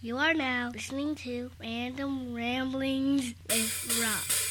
[0.00, 4.47] You are now listening to Random Ramblings with Rob.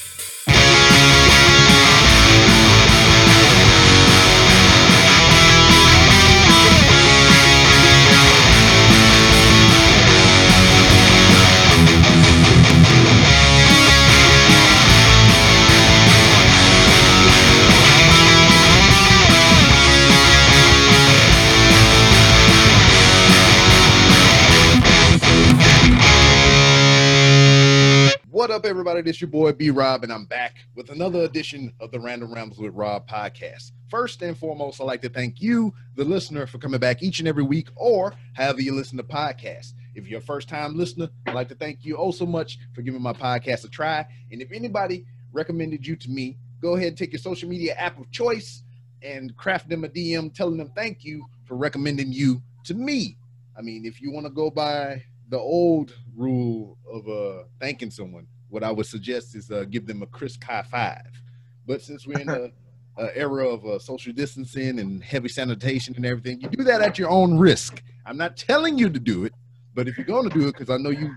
[28.47, 29.01] What up, everybody?
[29.01, 32.33] This is your boy B Rob, and I'm back with another edition of the Random
[32.33, 33.73] Rambles with Rob podcast.
[33.89, 37.27] First and foremost, I'd like to thank you, the listener, for coming back each and
[37.27, 39.73] every week, or however you listen to podcasts.
[39.95, 42.81] If you're a first time listener, I'd like to thank you oh so much for
[42.81, 44.07] giving my podcast a try.
[44.31, 47.99] And if anybody recommended you to me, go ahead and take your social media app
[47.99, 48.63] of choice
[49.01, 53.17] and craft them a DM telling them thank you for recommending you to me.
[53.57, 58.25] I mean, if you want to go by the old rule of uh thanking someone,
[58.49, 61.21] what I would suggest is uh, give them a crisp high five.
[61.65, 62.49] But since we're in a,
[62.97, 66.97] a era of uh, social distancing and heavy sanitation and everything, you do that at
[66.97, 67.83] your own risk.
[68.05, 69.33] I'm not telling you to do it,
[69.73, 71.15] but if you're going to do it, because I know you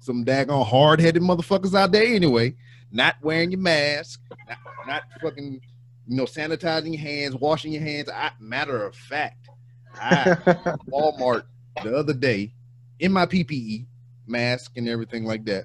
[0.00, 2.54] some daggone hard headed motherfuckers out there anyway,
[2.92, 5.60] not wearing your mask, not, not fucking
[6.06, 8.10] you know sanitizing your hands, washing your hands.
[8.10, 9.48] I, matter of fact,
[9.94, 10.24] I
[10.92, 11.44] Walmart
[11.82, 12.52] the other day
[12.98, 13.86] in my PPE
[14.26, 15.64] mask and everything like that.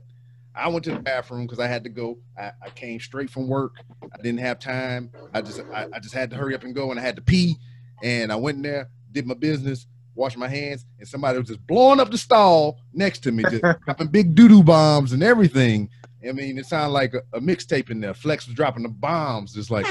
[0.55, 2.17] I went to the bathroom because I had to go.
[2.37, 3.75] I, I, came straight from work.
[4.03, 5.11] I didn't have time.
[5.33, 7.21] I just I, I, just had to hurry up and go, and I had to
[7.21, 7.55] pee.
[8.03, 11.65] And I went in there, did my business, washed my hands, and somebody was just
[11.65, 15.89] blowing up the stall next to me, just dropping big doo doo bombs and everything.
[16.27, 18.13] I mean, it sounded like a, a mixtape in there.
[18.13, 19.85] Flex was dropping the bombs, just like.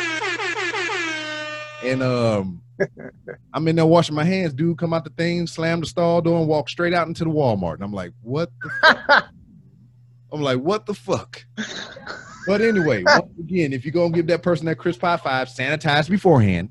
[1.83, 2.63] And um,
[3.55, 4.53] I'm in there washing my hands.
[4.53, 7.31] Dude, come out the thing, slam the stall door, and walk straight out into the
[7.31, 7.75] Walmart.
[7.75, 9.29] And I'm like, what the fuck?
[10.33, 11.45] I'm like, what the fuck?
[12.47, 16.09] But anyway, once again, if you're gonna give that person that crisp high five, sanitize
[16.09, 16.71] beforehand.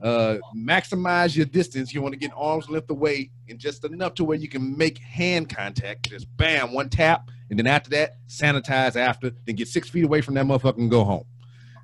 [0.00, 1.94] Uh, maximize your distance.
[1.94, 4.98] You want to get arms length away and just enough to where you can make
[4.98, 6.10] hand contact.
[6.10, 9.30] Just bam, one tap, and then after that, sanitize after.
[9.46, 11.24] Then get six feet away from that motherfucker and go home.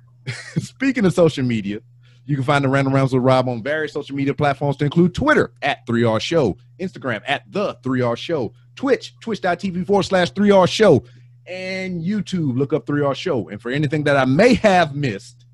[0.59, 1.81] Speaking of social media,
[2.25, 5.13] you can find the Random Rounds with Rob on various social media platforms to include
[5.13, 11.03] Twitter at 3R Show, Instagram at The 3R Show, Twitch, twitch.tv forward slash 3R Show,
[11.47, 12.57] and YouTube.
[12.57, 13.49] Look up 3R Show.
[13.49, 15.45] And for anything that I may have missed,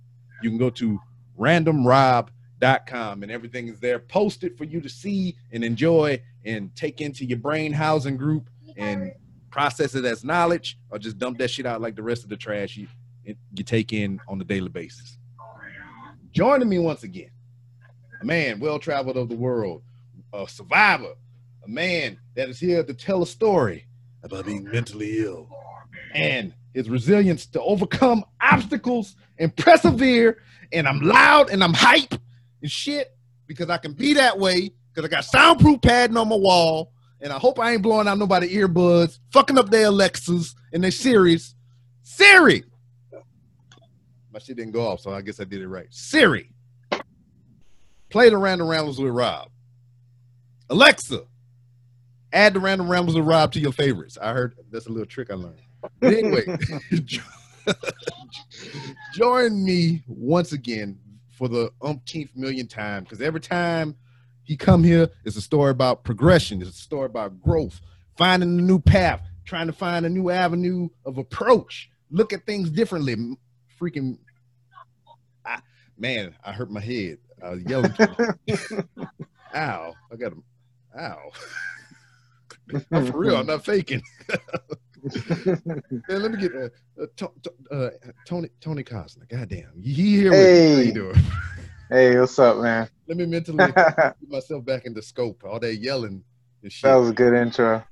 [0.42, 1.00] you can go to
[1.38, 7.26] randomrob.com and everything is there posted for you to see and enjoy and take into
[7.26, 9.12] your brain housing group and
[9.52, 12.38] process it as knowledge or just dump that shit out like the rest of the
[12.38, 12.88] trash you,
[13.24, 15.18] you take in on a daily basis.
[16.32, 17.32] Joining me once again,
[18.22, 19.82] a man well traveled of the world,
[20.34, 21.16] a survivor,
[21.70, 23.86] man that is here to tell a story
[24.24, 25.50] about being mentally ill
[26.14, 30.40] and his resilience to overcome obstacles and persevere.
[30.72, 32.14] And I'm loud and I'm hype
[32.62, 33.16] and shit
[33.48, 36.92] because I can be that way because I got soundproof padding on my wall.
[37.22, 40.92] And I hope I ain't blowing out nobody earbuds, fucking up their Alexas and their
[40.92, 41.54] Siris.
[42.02, 42.64] Siri,
[44.32, 45.88] my shit didn't go off, so I guess I did it right.
[45.90, 46.50] Siri,
[48.10, 49.50] play the Random Rambles with Rob.
[50.70, 51.24] Alexa,
[52.34, 54.18] add the Random Rambles of Rob to your favorites.
[54.22, 55.62] I heard that's a little trick I learned.
[56.00, 56.58] But anyway,
[59.14, 61.00] join me once again
[61.32, 63.96] for the umpteenth million time because every time
[64.44, 66.62] he come here, it's a story about progression.
[66.62, 67.80] It's a story about growth,
[68.18, 72.70] finding a new path, trying to find a new avenue of approach, look at things
[72.70, 73.16] differently.
[73.80, 74.18] Freaking,
[75.46, 75.60] I,
[75.98, 77.20] man, I hurt my head.
[77.44, 77.94] I was yelling.
[79.56, 79.94] Ow!
[80.12, 80.44] I got him.
[81.00, 81.32] Ow!
[82.92, 83.36] I'm for real.
[83.38, 84.02] I'm not faking.
[86.08, 86.70] Man, let me get uh,
[87.02, 87.90] uh, to, to, uh,
[88.26, 89.28] Tony Tony Cosner.
[89.30, 90.70] Goddamn, he here with Hey.
[90.70, 90.76] me.
[90.76, 91.16] How you doing?
[91.90, 92.90] Hey, what's up, man?
[93.08, 95.44] Let me mentally put myself back into scope.
[95.44, 96.24] All that yelling
[96.62, 96.84] and shit.
[96.84, 97.84] That was a good intro.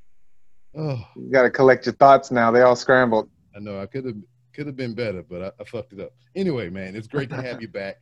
[0.77, 2.51] oh, You got to collect your thoughts now.
[2.51, 3.29] They all scrambled.
[3.55, 4.15] I know I could have
[4.53, 6.11] could have been better, but I, I fucked it up.
[6.35, 7.97] Anyway, man, it's great to have you back.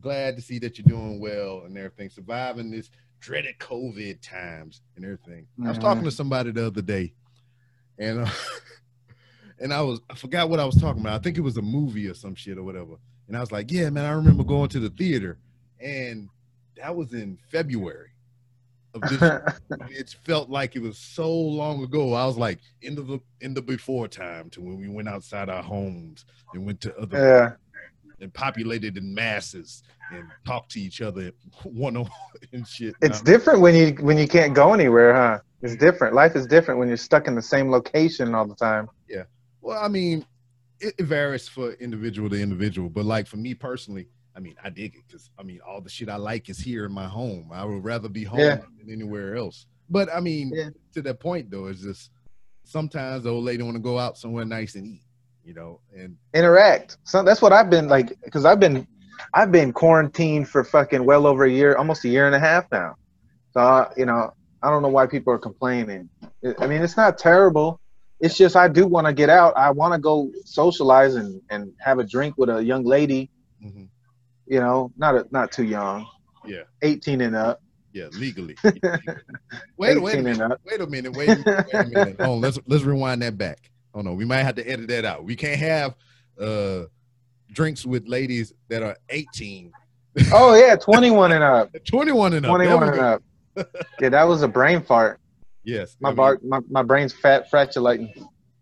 [0.00, 2.88] Glad to see that you're doing well and everything, surviving this
[3.24, 5.46] dreaded COVID times and everything.
[5.64, 7.14] I was talking to somebody the other day,
[7.98, 8.30] and uh,
[9.58, 11.18] and I was I forgot what I was talking about.
[11.18, 12.96] I think it was a movie or some shit or whatever.
[13.26, 15.38] And I was like, yeah, man, I remember going to the theater,
[15.80, 16.28] and
[16.76, 18.10] that was in February
[18.92, 19.52] of this
[19.90, 22.12] it felt like it was so long ago.
[22.12, 25.62] I was like in the in the before time to when we went outside our
[25.62, 27.52] homes and went to other yeah.
[28.24, 31.30] And populated in masses and talk to each other
[31.62, 32.08] one on
[32.52, 32.94] and shit.
[33.02, 35.38] It's different when you when you can't go anywhere, huh?
[35.62, 36.14] It's different.
[36.14, 38.88] Life is different when you're stuck in the same location all the time.
[39.08, 39.24] Yeah.
[39.60, 40.26] Well, I mean,
[40.80, 44.68] it, it varies for individual to individual, but like for me personally, I mean, I
[44.70, 47.50] dig it because I mean, all the shit I like is here in my home.
[47.52, 48.56] I would rather be home Yeah.
[48.78, 49.66] than anywhere else.
[49.88, 50.70] But I mean, Yeah.
[50.94, 52.10] to that point though, it's just
[52.64, 55.03] sometimes the old lady want to go out somewhere nice and eat,
[55.44, 56.98] you know, and Interact.
[57.04, 58.86] So that's what I've been like because I've been
[59.32, 62.64] I've been quarantined for fucking well over a year, almost a year and a half
[62.72, 62.94] now.
[63.52, 64.30] So uh, you know,
[64.62, 66.08] I don't know why people are complaining.
[66.58, 67.80] I mean, it's not terrible.
[68.20, 69.56] It's just I do want to get out.
[69.56, 73.30] I want to go socialize and, and have a drink with a young lady.
[73.62, 73.88] mhm,
[74.46, 76.06] You know, not a, not too young,
[76.46, 77.60] yeah, 18 and up.
[77.92, 78.56] yeah, legally.
[79.76, 82.16] wait, wait a minute, wait a minute, wait a minute, wait a minute.
[82.20, 83.70] Oh, let's let's rewind that back.
[83.94, 85.24] Oh no, we might have to edit that out.
[85.24, 85.94] We can't have
[86.40, 86.84] uh
[87.52, 89.72] drinks with ladies that are 18,
[90.32, 91.70] Oh yeah, 21 and up.
[91.86, 92.50] 21 and up.
[92.50, 93.22] 21 and up.
[94.00, 95.20] Yeah, that was a brain fart.
[95.62, 98.12] Yes, My I mean, bar, my, my brain's fat fratulating.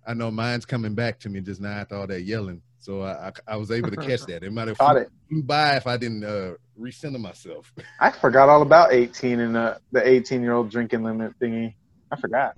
[0.07, 2.61] I know mine's coming back to me just now after all that yelling.
[2.79, 4.43] So I, I, I was able to catch that.
[4.43, 7.73] It might have flew, flew by if I didn't uh, recenter myself.
[8.01, 11.75] I forgot all about 18 and uh, the 18 year old drinking limit thingy.
[12.11, 12.57] I forgot.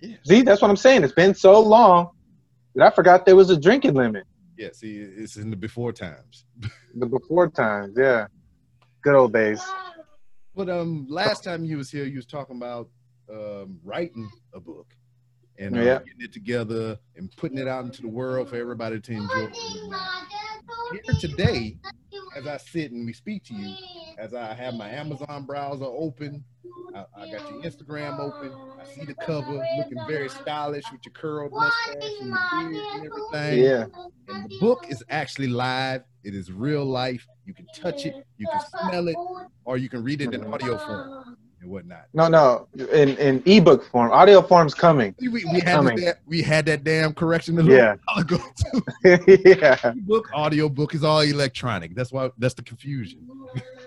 [0.00, 0.16] Yeah.
[0.24, 1.04] See, that's what I'm saying.
[1.04, 2.10] It's been so long
[2.74, 4.24] that I forgot there was a drinking limit.
[4.56, 6.44] Yeah, see, it's in the before times.
[6.96, 8.26] The before times, yeah.
[9.02, 9.62] Good old days.
[10.54, 12.88] But um, last time you was here, you was talking about
[13.32, 14.86] um, writing a book
[15.58, 15.98] and uh, Yeah.
[15.98, 19.48] getting it together and putting it out into the world for everybody to enjoy.
[20.90, 21.76] Here today,
[22.36, 23.74] as I sit and we speak to you,
[24.18, 26.44] as I have my Amazon browser open,
[26.94, 28.52] I, I got your Instagram open.
[28.80, 32.38] I see the cover looking very stylish with your curled mustache and your
[32.70, 33.64] beard and everything.
[33.64, 33.84] Yeah.
[34.28, 36.02] And the book is actually live.
[36.24, 37.26] It is real life.
[37.46, 39.16] You can touch it, you can smell it,
[39.64, 42.06] or you can read it in audio form and whatnot.
[42.14, 42.68] No, no.
[42.92, 44.12] In in ebook form.
[44.12, 45.14] Audio form's coming.
[45.20, 45.96] We, we, had Coming.
[46.04, 47.96] that, we had that damn correction a Yeah.
[47.96, 48.38] little while ago
[49.04, 49.42] too.
[49.58, 49.92] yeah.
[50.06, 51.94] Book, audio book is all electronic.
[51.94, 53.26] That's why that's the confusion.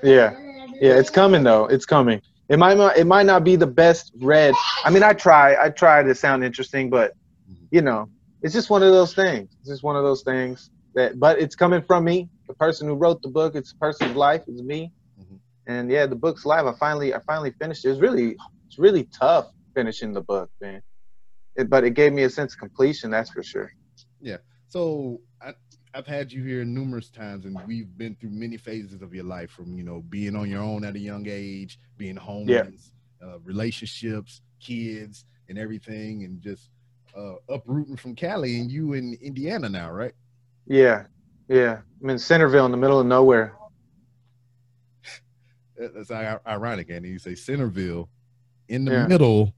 [0.04, 0.38] Yeah.
[0.82, 1.66] Yeah, it's coming though.
[1.66, 2.22] It's coming.
[2.50, 4.54] It might not it might not be the best read.
[4.84, 5.56] I mean, I try.
[5.64, 7.16] I try to sound interesting, but
[7.50, 7.66] mm-hmm.
[7.72, 8.10] you know,
[8.42, 9.50] it's just one of those things.
[9.60, 12.30] It's just one of those things that but it's coming from me.
[12.48, 14.92] The person who wrote the book, it's a person's life, it's me.
[15.68, 16.66] And yeah, the book's live.
[16.66, 17.90] I finally I finally finished it.
[17.90, 18.36] It's really
[18.68, 20.82] it's really tough finishing the book, man.
[21.56, 23.72] It, but it gave me a sense of completion, that's for sure.
[24.22, 24.38] Yeah.
[24.70, 25.54] So I,
[25.94, 29.52] I've had you here numerous times, and we've been through many phases of your life,
[29.52, 34.42] from you know being on your own at a young age, being homeless, uh, relationships,
[34.60, 36.70] kids, and everything, and just
[37.18, 40.14] uh, uprooting from Cali, and you in Indiana now, right?
[40.66, 41.06] Yeah.
[41.50, 41.80] Yeah.
[42.02, 43.54] I'm in Centerville in the middle of nowhere.
[45.82, 46.12] That- That's
[46.46, 48.08] ironic, and you say Centerville,
[48.70, 49.08] in the Yeah.
[49.08, 49.54] middle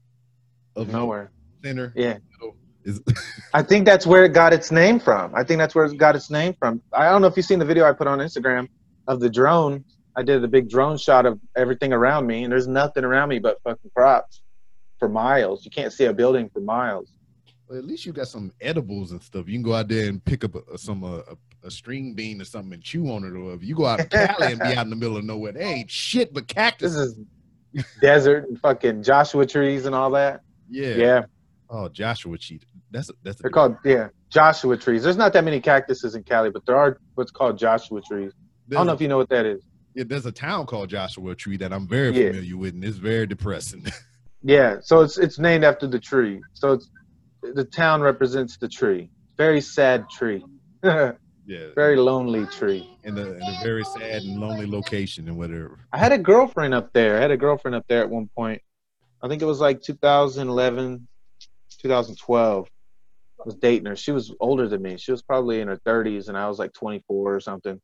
[0.74, 1.30] of Nowhere.
[1.62, 1.92] Center.
[1.94, 2.18] Yeah.
[2.84, 3.00] is
[3.54, 5.34] I think that's where it got its name from.
[5.34, 6.80] I think that's where it got its name from.
[6.92, 8.68] I don't know if you've seen the video I put on Instagram
[9.06, 9.84] of the drone.
[10.16, 13.38] I did a big drone shot of everything around me, and there's nothing around me
[13.38, 14.42] but fucking props
[14.98, 15.64] for miles.
[15.64, 17.10] You can't see a building for miles.
[17.68, 19.46] Well, at least you got some edibles and stuff.
[19.48, 21.20] You can go out there and pick up a, some uh,
[21.64, 23.98] a, a string bean or something and chew on it, or if you go out
[24.00, 26.54] to Cali and be out in the middle of nowhere, they ain't shit but This
[26.54, 26.94] cactus.
[26.94, 27.18] is
[28.00, 30.40] desert and fucking Joshua trees and all that.
[30.68, 30.94] Yeah.
[30.96, 31.22] Yeah,
[31.70, 32.64] Oh, Joshua cheat.
[32.90, 35.02] That's a, that's a they're called yeah Joshua trees.
[35.02, 38.32] There's not that many cactuses in Cali, but there are what's called Joshua trees.
[38.70, 39.62] I don't know if you know what that is.
[39.94, 42.28] yeah, there's a town called Joshua Tree that I'm very Yeah.
[42.28, 43.84] familiar with, and it's very depressing.
[44.46, 46.38] Yeah, so it's it's named after the tree.
[46.52, 46.90] So it's
[47.54, 49.08] the town represents the tree.
[49.38, 50.44] Very sad tree.
[51.46, 51.66] yeah.
[51.74, 52.88] Very lonely tree.
[53.04, 55.80] in, a, in a very sad and lonely location and whatever.
[55.92, 57.18] I had a girlfriend up there.
[57.18, 58.62] I had a girlfriend up there at one point.
[59.22, 61.06] I think it was like 2011,
[61.80, 62.68] 2012.
[63.40, 63.96] I was dating her.
[63.96, 64.96] She was older than me.
[64.96, 67.80] She was probably in her 30s, and I was like 24 or something.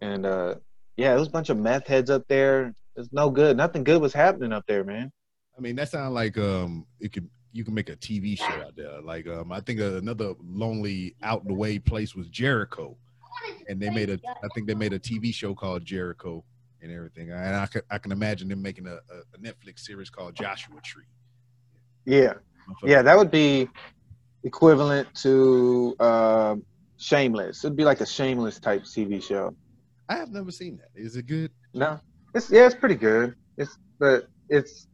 [0.00, 0.56] And uh,
[0.96, 2.74] yeah, there was a bunch of meth heads up there.
[2.96, 3.56] It's no good.
[3.56, 5.10] Nothing good was happening up there, man.
[5.56, 8.76] I mean, that sounds like um, it could you can make a TV show out
[8.76, 9.00] there.
[9.00, 12.96] Like um, I think another lonely out the way place was Jericho,
[13.68, 16.44] and they made a I think they made a TV show called Jericho
[16.82, 17.30] and everything.
[17.32, 21.04] And I can I can imagine them making a, a, Netflix series called Joshua Tree.
[22.04, 22.34] Yeah.
[22.82, 23.68] Yeah, that would be
[24.42, 26.56] equivalent to uh,
[26.98, 27.64] Shameless.
[27.64, 29.54] It'd be like a Shameless type TV show.
[30.08, 30.88] I have never seen that.
[30.94, 31.50] Is it good?
[31.74, 32.00] No,
[32.34, 33.34] it's yeah, it's pretty good.
[33.56, 34.88] It's but it's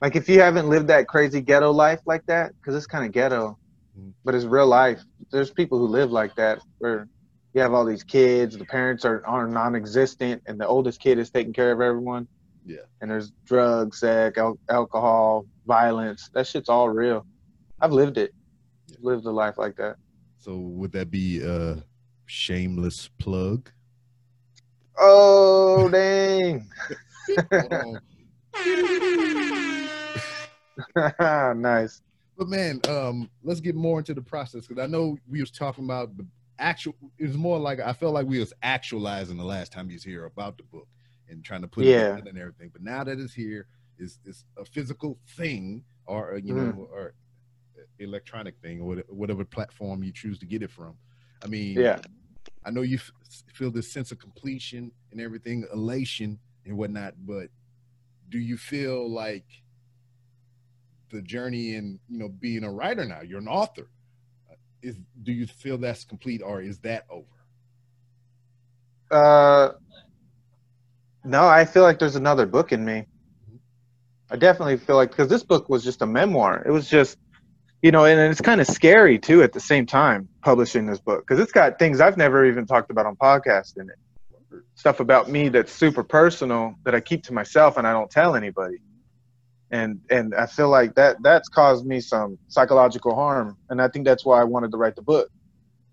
[0.00, 3.12] like if you haven't lived that crazy ghetto life like that, because it's kind of
[3.12, 3.58] ghetto,
[3.98, 4.12] Mhm.
[4.24, 5.02] but it's real life.
[5.32, 7.08] There's people who live like that where
[7.54, 8.56] you have all these kids.
[8.56, 12.28] The parents are are non-existent, and the oldest kid is taking care of everyone.
[12.64, 12.84] Yeah.
[13.00, 16.28] And there's drugs, sex, al- alcohol, violence.
[16.34, 17.26] That shit's all real.
[17.80, 18.32] I've lived it.
[19.00, 19.96] Lived a life like that.
[20.38, 21.82] So would that be a
[22.26, 23.70] shameless plug?
[24.98, 26.68] Oh dang!
[31.56, 32.02] Nice.
[32.36, 35.84] But man, um, let's get more into the process because I know we was talking
[35.84, 36.26] about the
[36.58, 36.94] actual.
[37.18, 40.04] It was more like I felt like we was actualizing the last time he was
[40.04, 40.86] here about the book
[41.28, 42.16] and trying to put Yeah.
[42.16, 42.70] it and everything.
[42.72, 43.66] But now that it's here,
[43.98, 46.76] is it's, it's a physical thing or uh, you Mhm.
[46.76, 47.14] know or
[47.98, 50.96] electronic thing or whatever platform you choose to get it from.
[51.42, 52.00] I mean, Yeah.
[52.64, 53.12] I know you f-
[53.52, 57.48] feel this sense of completion and everything, elation and whatnot, but
[58.28, 59.46] do you feel like
[61.10, 63.20] the journey in you know being a writer now?
[63.22, 63.88] You're an author.
[64.50, 67.26] Uh, Is do you feel that's complete or is that over?
[69.10, 69.72] Uh,
[71.24, 73.06] no, I feel like there's another book in me.
[74.30, 76.62] I definitely feel like because this book was just a memoir.
[76.66, 77.16] It was just,
[77.82, 81.26] you know, and it's kind of scary too at the same time publishing this book
[81.26, 83.96] because it's got things I've never even talked about on podcast in it.
[84.74, 88.36] Stuff about me that's super personal that I keep to myself and I don't tell
[88.36, 88.78] anybody.
[89.70, 94.06] And and I feel like that that's caused me some psychological harm, and I think
[94.06, 95.28] that's why I wanted to write the book.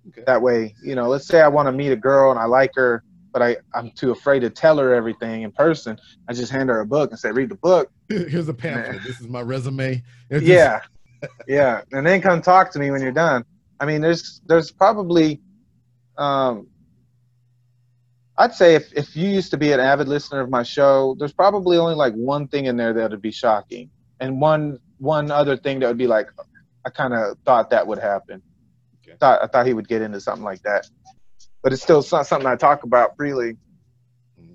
[0.10, 0.24] Okay.
[0.26, 2.72] That way, you know, let's say I want to meet a girl and I like
[2.76, 3.04] her,
[3.34, 5.98] but I, I'm too afraid to tell her everything in person.
[6.30, 7.90] I just hand her a book and say, read the book.
[8.10, 9.02] Here's a pamphlet.
[9.04, 10.04] This is my resume.
[10.30, 10.82] It's just- Yeah.
[11.48, 11.82] yeah.
[11.92, 13.44] And then come talk to me when you're done.
[13.80, 15.42] I mean, there's there's probably
[16.18, 16.68] um
[18.38, 21.34] I'd say if, if you used to be an avid listener of my show, there's
[21.34, 23.90] probably only like one thing in there that would be shocking.
[24.20, 26.28] And one one other thing that would be like
[26.86, 28.42] I kind of thought that would happen.
[29.04, 29.18] Okay.
[29.20, 30.88] Thought I thought he would get into something like that.
[31.64, 33.54] But it's still so- something I talk about freely.
[34.40, 34.54] Mm-hmm.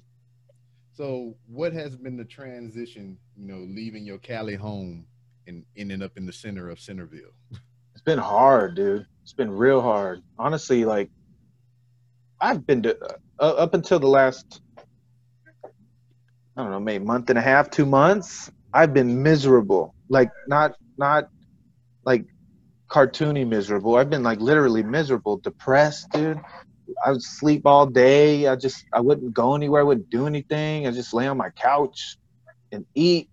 [0.93, 3.19] So, what has been the transition?
[3.37, 5.07] You know, leaving your Cali home
[5.47, 7.33] and ending up in the center of Centerville.
[7.93, 9.07] It's been hard, dude.
[9.23, 10.23] It's been real hard.
[10.39, 11.11] Honestly, like
[12.41, 12.97] I've been to,
[13.41, 14.61] uh, up until the last
[16.57, 19.95] I don't know, maybe month and a half, 2 months, I've been miserable.
[20.09, 21.29] Like not not
[22.05, 22.27] like
[22.91, 23.97] cartoony miserable.
[23.97, 26.41] I've been like literally miserable, depressed, dude.
[27.05, 28.49] I would sleep all day.
[28.49, 30.87] I just I wouldn't go anywhere, I wouldn't do anything.
[30.87, 32.17] I just lay on my couch
[32.73, 33.29] and eat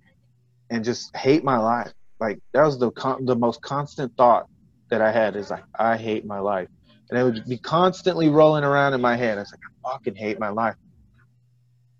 [0.70, 1.94] and just hate my life.
[2.20, 4.48] Like that was the con- the most constant thought
[4.90, 6.70] that I had is like I hate my life,
[7.10, 9.38] and it would be constantly rolling around in my head.
[9.38, 10.76] I was like I fucking hate my life,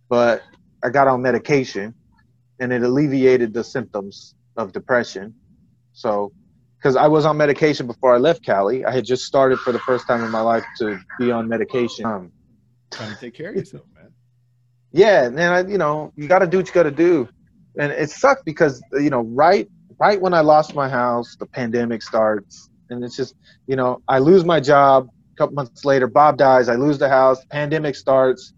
[0.10, 0.44] but
[0.84, 1.94] I got on medication,
[2.60, 5.34] and it alleviated the symptoms of depression.
[5.94, 6.32] So,
[6.78, 9.80] because I was on medication before I left Cali, I had just started for the
[9.80, 12.06] first time in my life to be on medication.
[12.06, 12.32] Um,
[12.92, 14.12] Trying to take care of yourself, man.
[14.92, 17.28] yeah, and then I, you know, you got to do what you got to do,
[17.80, 19.68] and it sucked because you know, right,
[20.00, 23.36] right when I lost my house, the pandemic starts, and it's just,
[23.68, 25.10] you know, I lose my job.
[25.34, 26.68] A couple months later, Bob dies.
[26.68, 27.46] I lose the house.
[27.46, 28.54] Pandemic starts,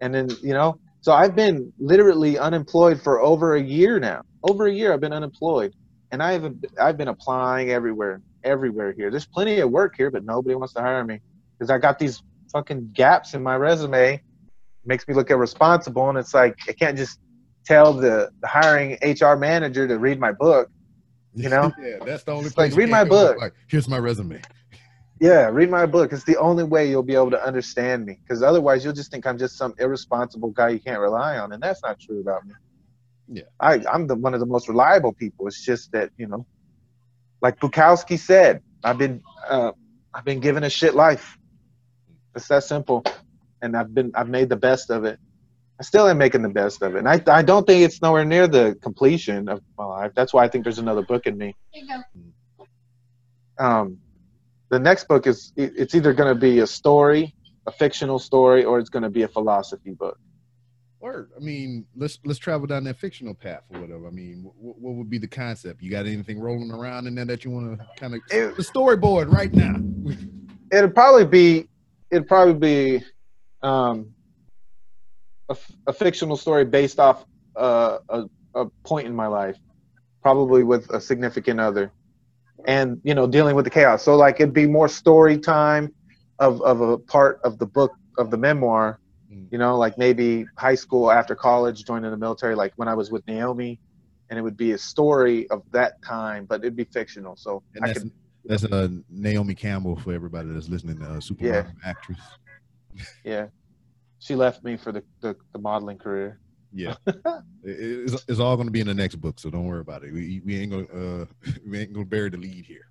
[0.00, 4.22] and then you know, so I've been literally unemployed for over a year now.
[4.42, 5.74] Over a year, I've been unemployed,
[6.12, 9.10] and I have I've been applying everywhere, everywhere here.
[9.10, 11.20] There's plenty of work here, but nobody wants to hire me
[11.58, 12.22] because I got these
[12.52, 14.20] fucking gaps in my resume
[14.84, 17.20] makes me look irresponsible and it's like i can't just
[17.64, 20.70] tell the, the hiring hr manager to read my book
[21.34, 21.72] You know?
[21.82, 22.72] yeah, that's the only It's place.
[22.72, 23.38] like, read my book.
[23.38, 24.40] Like, here's my resume.
[25.20, 28.42] yeah read my book it's the only way you'll be able to understand me because
[28.42, 31.82] otherwise you'll just think i'm just some irresponsible guy you can't rely on and that's
[31.82, 32.54] not true about me
[33.28, 33.42] Yeah.
[33.60, 36.46] I, i'm the one of the most reliable people it's just that you know
[37.42, 39.72] like bukowski said i've been uh,
[40.14, 41.36] i've been given a shit life
[42.34, 43.04] it's that simple
[43.60, 45.18] and i've been i've made the best of it
[45.80, 48.24] i still am making the best of it and i, I don't think it's nowhere
[48.24, 51.56] near the completion of my life that's why i think there's another book in me
[51.70, 52.02] Here you
[52.58, 52.66] go.
[53.64, 53.98] um,
[54.70, 57.34] the next book is it's either going to be a story,
[57.66, 60.16] a fictional story, or it's going to be a philosophy book.
[61.00, 64.06] Or I mean, let's let's travel down that fictional path or whatever.
[64.06, 65.82] I mean, what, what would be the concept?
[65.82, 69.32] You got anything rolling around in there that you want to kind of the storyboard
[69.32, 69.74] right now?
[70.72, 71.68] It'll probably be
[72.12, 73.04] it'll probably be
[73.62, 74.14] um,
[75.50, 75.56] a,
[75.88, 77.26] a fictional story based off
[77.56, 79.58] uh, a a point in my life,
[80.22, 81.92] probably with a significant other,
[82.66, 84.02] and you know dealing with the chaos.
[84.02, 85.92] So like it'd be more story time
[86.38, 88.98] of of a part of the book of the memoir
[89.32, 89.46] Mm.
[89.52, 93.12] you know, like maybe high school after college, joining the military, like when I was
[93.12, 93.78] with Naomi,
[94.28, 97.36] and it would be a story of that time, but it'd be fictional.
[97.36, 98.10] So And I that's could,
[98.44, 101.00] that's uh, Naomi Campbell for everybody that's listening.
[101.00, 101.88] Uh, Superman Yeah.
[101.88, 102.18] actress.
[103.24, 103.46] Yeah,
[104.20, 106.38] she left me for the the, the modeling career.
[106.72, 106.94] Yeah,
[107.64, 110.12] it's, it's all going to be in the next book, so don't worry about it.
[110.12, 111.26] We, we ain't gonna uh,
[111.66, 112.86] we ain't gonna bury the lead here.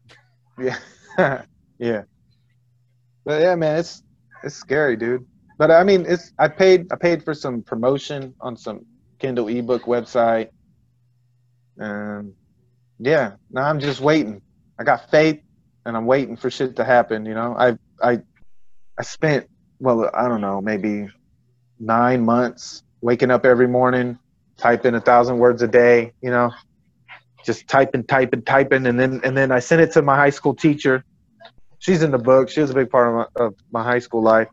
[0.59, 1.41] Yeah,
[1.79, 2.01] yeah.
[3.23, 4.03] But yeah, man, it's
[4.43, 5.25] it's scary, dude.
[5.57, 8.85] But I mean, it's I paid I paid for some promotion on some
[9.19, 10.49] Kindle ebook website,
[11.77, 12.33] and
[12.97, 14.41] yeah, now I'm just waiting.
[14.77, 15.41] I got faith,
[15.85, 17.25] and I'm waiting for shit to happen.
[17.25, 18.19] You know, I I
[18.97, 19.47] I spent
[19.79, 21.07] well, I don't know, maybe
[21.79, 24.17] nine months waking up every morning,
[24.57, 26.13] typing a thousand words a day.
[26.21, 26.51] You know,
[27.45, 30.53] just typing, typing, typing, and then and then I sent it to my high school
[30.53, 31.03] teacher.
[31.79, 32.49] She's in the book.
[32.49, 34.49] She was a big part of my, of my high school life,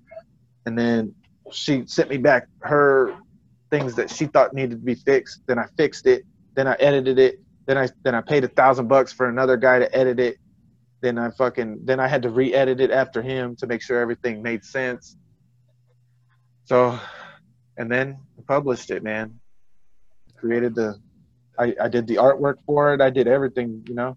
[0.64, 1.14] and then
[1.52, 3.14] she sent me back her
[3.71, 5.42] things that she thought needed to be fixed.
[5.47, 6.25] Then I fixed it.
[6.54, 7.40] Then I edited it.
[7.66, 10.37] Then I then I paid a thousand bucks for another guy to edit it.
[11.00, 14.42] Then I fucking then I had to re-edit it after him to make sure everything
[14.42, 15.16] made sense.
[16.66, 16.99] So,
[17.76, 19.40] and then I published it, man.
[20.37, 21.00] Created the
[21.58, 23.00] I, I did the artwork for it.
[23.00, 24.16] I did everything, you know.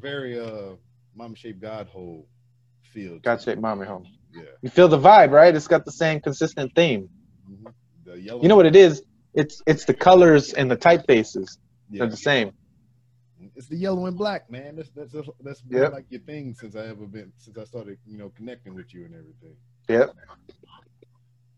[0.00, 0.76] Very uh,
[1.14, 2.26] mama shaped God hole
[2.82, 3.18] feel.
[3.18, 3.42] God it.
[3.42, 4.06] shaped mommy home.
[4.34, 4.44] Yeah.
[4.62, 5.54] You feel the vibe, right?
[5.54, 7.08] It's got the same consistent theme.
[7.50, 7.72] Mhm.
[8.04, 8.42] The yellow.
[8.42, 9.02] You know what it is?
[9.34, 11.58] It's it's the colors and the typefaces.
[11.90, 12.00] Yeah.
[12.00, 12.52] They're the same.
[13.56, 14.76] It's the yellow and black, man.
[14.76, 15.92] That's that's that's been Yep.
[15.92, 19.04] like your thing since I ever been since I started, you know, connecting with you
[19.04, 19.56] and everything.
[19.88, 20.14] Yep.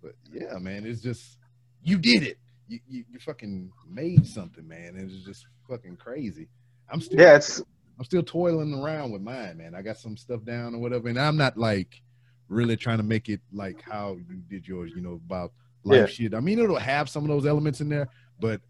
[0.05, 1.39] But yeah, man, it's just
[1.83, 2.39] you did it.
[2.69, 4.97] You you, you fucking made something, man.
[4.99, 6.49] It's just fucking crazy.
[6.91, 7.63] I'm still Yeah, it's
[7.99, 9.75] I'm still toiling around with mine, man.
[9.75, 12.03] I got some stuff down or whatever, and I'm not like
[12.49, 15.53] really trying to make it like how you did yours, you know, about
[15.85, 16.07] life Yeah.
[16.07, 16.35] shit.
[16.35, 18.09] I mean, it'll have some of those elements in there,
[18.41, 18.61] but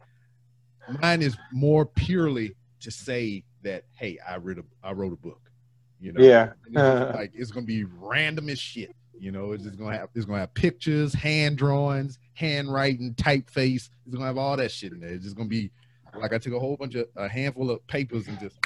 [1.03, 5.51] mine is more purely to say that, hey, I read a, I wrote a book,
[6.01, 6.21] you know.
[6.21, 6.53] yeah.
[6.73, 8.95] It's like it's gonna be random as shit.
[9.19, 13.89] You know, it's just gonna have it's gonna have pictures, hand drawings, handwriting, typeface.
[14.07, 15.11] It's gonna have all that shit in there.
[15.11, 15.71] It's just gonna be
[16.19, 18.59] like I took a whole bunch of a handful of papers and just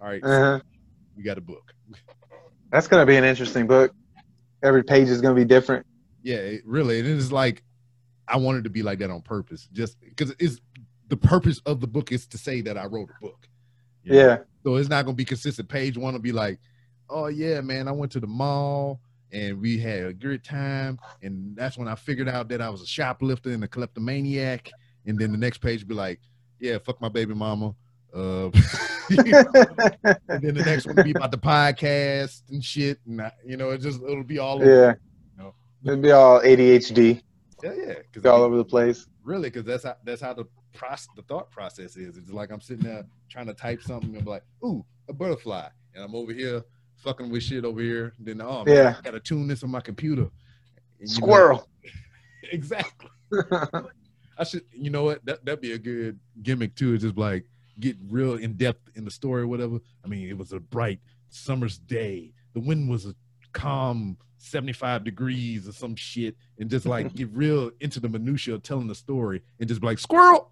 [0.00, 0.60] all right, Uh-huh.
[1.16, 1.72] we got a book.
[2.70, 3.94] That's gonna be an interesting book.
[4.62, 5.86] Every page is gonna be different.
[6.22, 6.98] Yeah, it really.
[7.00, 7.62] And It is like
[8.28, 10.60] I wanted to be like that on purpose, just because it's
[11.08, 13.48] the purpose of the book is to say that I wrote a book.
[14.04, 14.18] you know?
[14.18, 14.38] Yeah.
[14.64, 15.68] So it's not gonna be consistent.
[15.68, 16.58] Page one will be like,
[17.10, 19.00] oh yeah, man, I went to the mall
[19.32, 22.82] and we had a good time, and that's when I figured out that I was
[22.82, 24.70] a shoplifter and a kleptomaniac.
[25.06, 26.20] And then the next page be like,
[26.60, 27.74] yeah, fuck my baby mama.
[28.14, 28.50] Uh,
[29.10, 33.56] and then the next one will be about the podcast and shit, and I, you
[33.56, 34.64] know, it just it'll be all over.
[35.38, 35.42] yeah.
[35.42, 35.54] No.
[35.84, 37.20] It'd be all ADHD,
[37.62, 39.06] Yeah, yeah, be all over the place.
[39.24, 42.60] really because that's how that's how the process the thought process is it's like i'm
[42.62, 46.32] sitting there trying to type something and be like ooh a butterfly and i'm over
[46.32, 46.62] here
[47.02, 48.94] fucking with shit over here then oh man, Yeah.
[48.98, 50.22] i gotta tune this on my computer.
[50.22, 50.30] And,
[51.00, 51.68] you know, Squirrel.
[52.52, 53.08] exactly.
[54.38, 55.24] I should you know what?
[55.24, 56.94] That, that'd be a good gimmick too.
[56.94, 57.44] Is just like
[57.80, 59.78] get real in depth in the story or whatever.
[60.04, 62.32] I mean it was a bright summer's day.
[62.54, 63.14] The wind was a
[63.52, 66.36] calm 75 degrees or some shit.
[66.58, 69.86] And just like get real into the minutia of telling the story and just be
[69.88, 70.51] like squirrel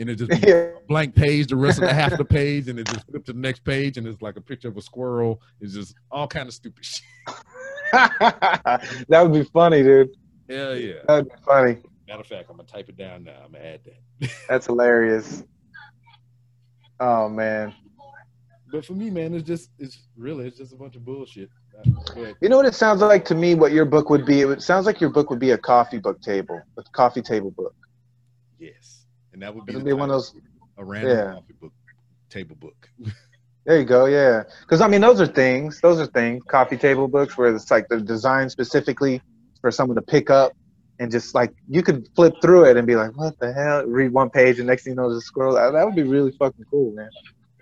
[0.00, 0.70] and it just yeah.
[0.88, 3.32] blank page the rest of the half of the page and it just flip to
[3.32, 6.48] the next page and it's like a picture of a squirrel it's just all kind
[6.48, 7.04] of stupid shit
[7.92, 10.10] that would be funny, dude.
[10.48, 11.76] hell yeah That would be funny.
[12.08, 15.44] matter of fact i'm gonna type it down now i'm gonna add that That's hilarious.
[16.98, 17.74] Oh man.
[18.70, 21.48] but for me man it's just it's really it's just a bunch of bullshit
[22.42, 23.54] You know what it sounds like to me?
[23.54, 24.42] What your book would be?
[24.42, 27.74] It sounds like your book would be a coffee book table, a coffee table book.
[28.58, 28.99] yes
[29.40, 30.34] and that would be, be one of those.
[30.76, 31.32] a random yeah.
[31.32, 31.72] coffee book
[32.28, 32.90] table book
[33.66, 34.06] There you go.
[34.06, 35.80] Yeah, because I mean, those are things.
[35.82, 36.42] Those are things.
[36.44, 39.20] Coffee table books where it's like they're designed specifically
[39.60, 40.52] for someone to pick up
[40.98, 44.12] and just like you could flip through it and be like, "What the hell?" Read
[44.12, 45.54] one page and next thing you know, there's a scroll.
[45.54, 47.10] That that would be really fucking cool, man.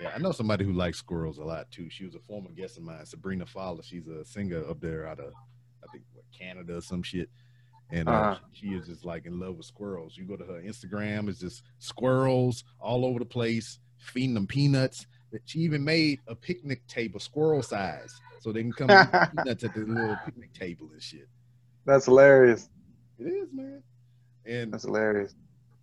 [0.01, 1.91] Yeah, I know somebody who likes squirrels a lot too.
[1.91, 3.83] She was a former guest of mine, Sabrina Fowler.
[3.83, 5.33] She's a singer up there out of,
[5.83, 7.29] I think, what, Canada or some shit.
[7.91, 8.39] And uh, Uh-huh.
[8.53, 10.17] she is just like in love with squirrels.
[10.17, 15.07] You go to her Instagram, it's just squirrels all over the place, feeding them peanuts.
[15.45, 19.75] She even made a picnic table, squirrel size, so they can come eat peanuts at
[19.75, 21.29] the little picnic table and shit.
[21.85, 22.69] That's hilarious.
[23.19, 23.83] It is, man.
[24.47, 25.35] And That's hilarious.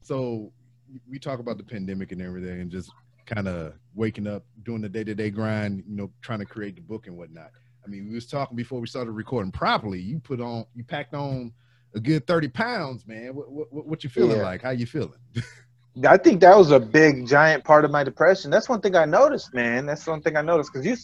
[0.02, 0.52] so
[1.10, 2.92] we talk about the pandemic and everything and just
[3.26, 7.08] kind of waking up doing the day-to-day grind you know trying to create the book
[7.08, 7.50] and whatnot
[7.84, 11.16] i mean we was talking before we started recording properly you put on you packed
[11.16, 11.52] on
[11.96, 14.44] a good 30 pounds man what, what, what you feeling Yeah.
[14.44, 15.20] like how you feeling
[16.06, 18.52] I think that was a big, giant part of my depression.
[18.52, 19.86] That's one thing I noticed, man.
[19.86, 20.98] That's one thing I noticed because you,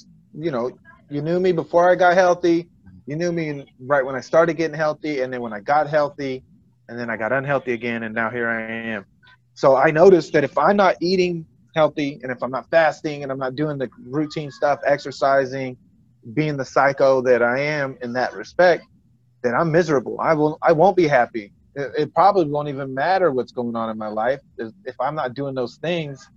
[0.44, 0.72] you know,
[1.10, 2.70] you knew me before I got healthy.
[3.08, 6.44] You knew me right when I started getting healthy, and then when I got healthy,
[6.90, 9.06] and then I got unhealthy again, and now here I am.
[9.54, 13.32] So I noticed that if I'm not eating healthy, and if I'm not fasting, and
[13.32, 15.78] I'm not doing the routine stuff, exercising,
[16.34, 18.86] being the psycho that I am in that respect,
[19.44, 20.20] then I'm miserable.
[20.20, 20.58] I will.
[20.62, 21.54] I won't be happy.
[21.76, 24.42] It, it probably won't even matter what's going on in my life.
[24.58, 26.28] If I'm not doing those things,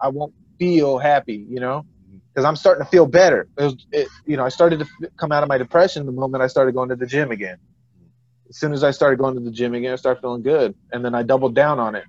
[0.00, 1.46] I won't feel happy.
[1.48, 2.18] You know mm-hmm.
[2.32, 3.48] because I'm starting to feel better.
[3.58, 6.12] It was, it, you know, I started to f- come out of my depression the
[6.12, 7.56] moment I started going to the gym again.
[7.56, 8.08] Mm-hmm.
[8.50, 11.04] As soon as I started going to the gym again, I started feeling good, and
[11.04, 12.04] then I doubled down on it.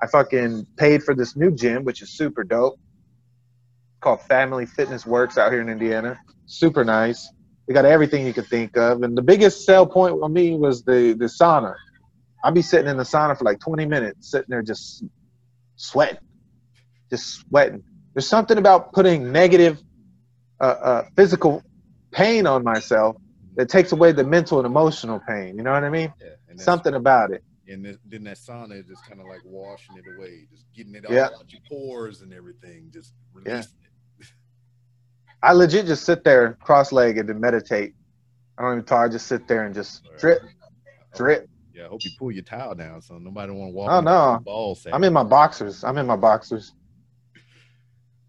[0.00, 2.78] I fucking paid for this new gym, which is super dope.
[4.00, 6.20] Called Family Fitness Works out here in Indiana.
[6.44, 7.30] Super nice.
[7.66, 10.82] They got everything you could think of, and the biggest sell point for me was
[10.84, 11.74] the the sauna.
[12.44, 15.02] I'd be sitting in the sauna for like 20 minutes, sitting there just
[15.76, 16.18] sweating,
[17.10, 17.82] just sweating
[18.16, 19.78] there's something about putting negative
[20.58, 21.62] uh, uh, physical
[22.12, 23.14] pain on myself
[23.56, 25.58] that takes away the mental and emotional pain.
[25.58, 26.12] You know what I mean?
[26.18, 27.44] Yeah, Something about it.
[27.68, 30.94] And then, then that sauna is just kind of like washing it away, just getting
[30.94, 31.26] it all Yeah.
[31.26, 33.85] out your pores and everything, just releasing it.
[35.42, 37.94] I legit just sit there cross-legged and meditate.
[38.58, 39.06] I don't even talk.
[39.06, 40.42] I just sit there and just drip,
[41.14, 41.48] drip.
[41.74, 43.90] Yeah, I hope you pull your towel down so nobody want to walk.
[43.92, 44.42] Oh, no.
[44.92, 45.84] I'm in my boxers.
[45.84, 46.72] I'm in my boxers.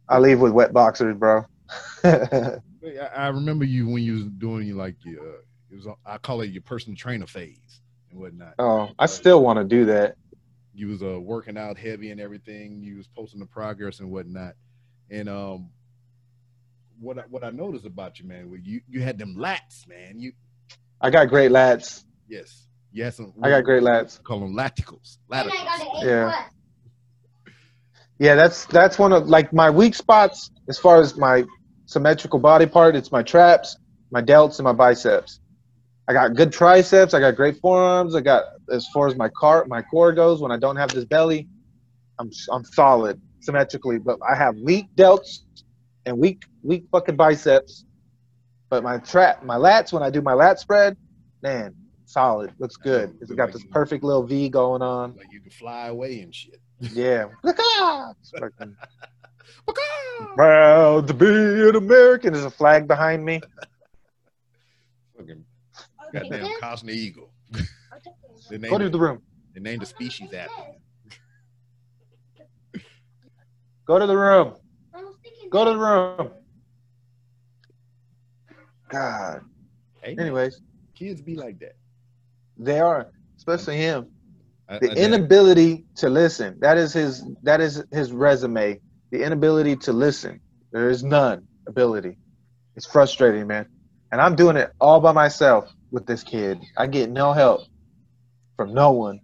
[0.10, 1.46] I leave with wet boxers, bro.
[2.04, 2.60] I,
[3.16, 5.38] I remember you when you was doing like your, uh,
[5.72, 8.54] it was I call it your personal trainer phase and whatnot.
[8.60, 10.16] oh, I still want to do that.
[10.74, 12.82] you was uh working out heavy and everything.
[12.82, 14.54] You was posting the progress and whatnot.
[15.10, 15.70] And um,
[17.00, 20.20] what I, what I noticed about you, man, was you you had them lats, man.
[20.20, 20.34] You
[21.02, 22.04] I got great lats.
[22.28, 23.18] yes, yes.
[23.18, 24.22] Some, I got great lats.
[24.24, 25.18] Call them laticals.
[25.32, 26.04] Laticals.
[26.04, 26.46] Yeah.
[28.20, 31.46] Yeah, that's that's one of like my weak spots as far as my
[31.86, 32.96] symmetrical body part.
[32.96, 33.78] It's my traps,
[34.12, 35.40] my delts, and my biceps.
[36.08, 37.14] I got good triceps.
[37.14, 38.16] I got great forearms.
[38.16, 40.42] I got as far as my car my core goes.
[40.42, 41.48] When I don't have this belly,
[42.18, 44.00] I'm I'm solid symmetrically.
[44.00, 45.42] But I have weak delts
[46.08, 47.86] and weak weak fucking biceps.
[48.70, 50.98] But my trap my lats when I do my lat spread,
[51.42, 51.74] man,
[52.06, 52.54] solid.
[52.60, 53.18] Looks good.
[53.22, 55.16] It's got this perfect little V going on.
[55.16, 56.60] Like you can fly away and shit.
[56.80, 57.28] Yeah.
[57.44, 58.76] It's fucking
[60.36, 61.26] Proud to be
[61.70, 62.34] an American.
[62.34, 63.42] There's a flag behind me.
[65.18, 65.44] Fucking
[66.14, 67.32] goddamn Cosner Eagle.
[68.50, 69.22] They named, Go to the room.
[69.54, 70.54] they named the species after
[72.74, 72.80] you.
[73.86, 74.54] Go to the room.
[75.50, 76.32] Go to the room.
[78.90, 79.42] God.
[80.02, 80.62] Hey, Anyways,
[80.96, 81.76] kids be like that.
[82.58, 84.08] they are, especially him.
[84.70, 86.58] I- The I- inability to listen.
[86.60, 87.24] That is his.
[87.44, 88.80] That is his resume.
[89.12, 90.40] The inability to listen.
[90.72, 92.18] There is none ability.
[92.76, 93.66] It's frustrating, man.
[94.12, 96.60] And I'm doing it all by myself with this kid.
[96.78, 97.62] I get no help
[98.58, 99.20] from no one.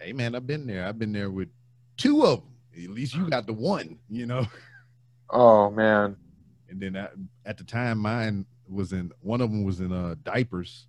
[0.00, 0.86] hey man, I've been there.
[0.86, 1.48] I've been there with
[1.96, 2.48] two of them.
[2.84, 4.46] At least you got the one, you know.
[5.30, 6.16] Oh man.
[6.68, 7.08] And then I,
[7.46, 10.86] at the time, mine was in one of them was in uh diapers,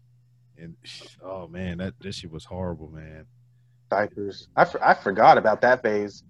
[0.58, 0.76] and
[1.24, 3.26] oh man, that this shit was horrible, man.
[3.89, 4.48] Diapers.
[4.56, 6.24] I, for, I forgot about that phase.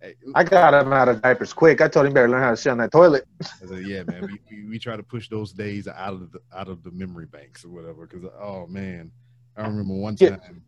[0.00, 1.80] Hey, I got him out of diapers quick.
[1.80, 3.24] I told him better learn how to shit on that toilet.
[3.42, 6.40] I said, yeah, man, we, we, we try to push those days out of the
[6.54, 8.06] out of the memory banks or whatever.
[8.06, 9.10] Because oh man,
[9.56, 10.62] I remember one time,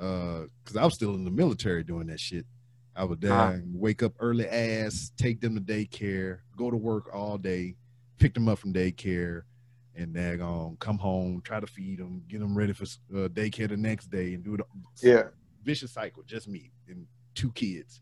[0.00, 2.46] uh, because I was still in the military doing that shit.
[2.96, 7.38] I would uh, wake up early ass, take them to daycare, go to work all
[7.38, 7.76] day,
[8.18, 9.42] pick them up from daycare,
[9.94, 13.76] and daggone come home, try to feed them, get them ready for uh, daycare the
[13.76, 14.60] next day, and do it.
[15.02, 15.24] Yeah,
[15.64, 18.00] vicious cycle, just me and two kids.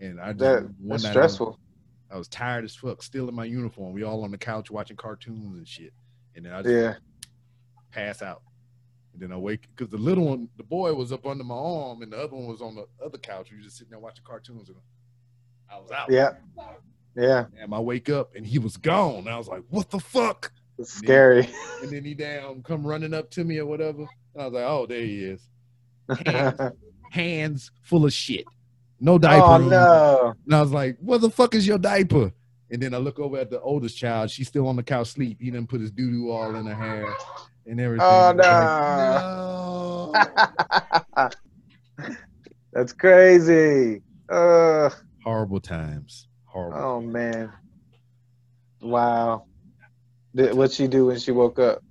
[0.00, 1.58] And I just that, one that's night I was- stressful.
[2.12, 3.92] I was tired as fuck, still in my uniform.
[3.92, 5.92] We all on the couch watching cartoons and shit.
[6.34, 6.94] And then I just Yeah,
[7.92, 8.42] pass out.
[9.12, 12.02] And then I wake because the little one, the boy was up under my arm,
[12.02, 13.50] and the other one was on the other couch.
[13.52, 14.78] We were just sitting there watching cartoons, and
[15.70, 16.10] I was out.
[16.10, 16.30] yeah,
[17.16, 17.46] yeah.
[17.58, 19.28] And I wake up, and he was gone.
[19.28, 21.48] I was like, "What the fuck?" It's scary.
[21.82, 24.06] And then he down, come running up to me or whatever.
[24.34, 25.40] And I was like, "Oh, there he is."
[26.26, 26.60] Hands,
[27.10, 28.44] hands full of shit,
[29.00, 29.44] no diaper.
[29.44, 30.34] oh no!
[30.46, 32.32] And I was like, "What the fuck is your diaper?"
[32.72, 34.30] And then I look over at the oldest child.
[34.30, 35.38] She's still on the couch sleep.
[35.40, 37.12] He didn't put his doo doo all in her hair
[37.66, 38.06] and everything.
[38.08, 38.32] Oh,
[40.12, 41.32] was like,
[41.98, 42.08] no.
[42.72, 44.02] That's crazy.
[44.28, 44.90] Uh,
[45.24, 46.28] Horrible times.
[46.50, 46.78] Horrible.
[46.78, 47.52] oh man.
[48.80, 49.44] Wow.
[50.34, 51.82] Did, what'd she do when she woke up?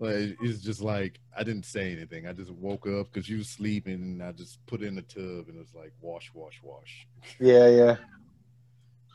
[0.00, 2.26] It- it's just like I didn't say anything.
[2.26, 5.48] I just woke up because you was sleeping, and I just put in the tub,
[5.48, 7.06] and it was like wash, wash, wash.
[7.40, 7.96] Yeah, yeah.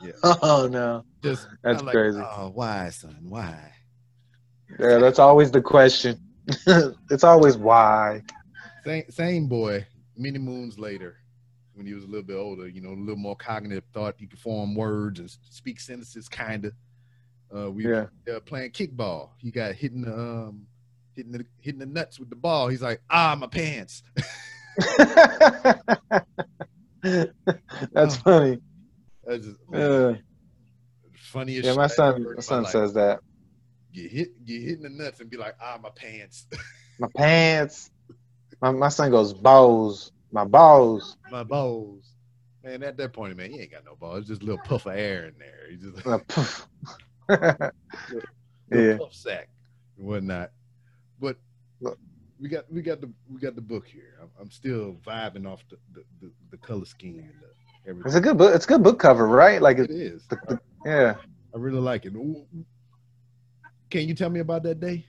[0.02, 0.12] Yeah.
[0.42, 1.04] Oh no.
[1.22, 2.22] Just That's I'm like, crazy.
[2.22, 3.18] Oh, why, son?
[3.28, 3.74] Why?
[4.80, 6.18] Yeah, that's always the question.
[7.10, 8.24] it's always why.
[8.86, 9.86] Same, same boy.
[10.15, 11.18] Many moons later,
[11.80, 14.28] when he was a little bit older, you know, a little more cognitive thought, he
[14.28, 16.74] could form words and speak sentences, kind of.
[17.56, 18.08] Uh, we Yeah.
[18.32, 19.30] uh, playing kickball.
[19.38, 20.68] He got hitting the um,
[21.15, 22.68] hitting the hitting the nuts with the ball.
[22.68, 24.04] He's like, ah, my pants.
[27.02, 28.60] That's funny.
[29.26, 30.13] That's just Uh,
[31.15, 31.65] funniest.
[31.65, 33.20] yeah, my shit I ever son, my son says that.
[33.94, 36.46] get hit, get hit in the nuts, and be like, ah, my pants,
[37.00, 37.89] My pants.
[38.62, 40.12] My, my son goes balls.
[40.32, 41.18] My balls.
[41.30, 42.13] my balls.
[42.63, 44.20] Man, at that point, man, he ain't got no balls.
[44.22, 45.70] It's just a little puff of air in there.
[45.70, 46.68] He just Uh, poof.
[47.30, 47.72] little
[48.72, 48.98] Yeah.
[48.98, 49.50] puff sack
[49.98, 50.52] and whatnot.
[51.20, 51.38] But
[52.39, 54.18] we got we got the we got the book here.
[54.22, 58.08] I'm, I'm still vibing off the the, the, the color scheme and the, everything.
[58.08, 58.56] It's a good book.
[58.56, 59.62] It's a good book cover, right?
[59.62, 60.28] Like, It it, is.
[60.28, 61.15] the, the, yeah.
[61.54, 62.13] I really like it.
[63.89, 65.06] Can you tell me about that day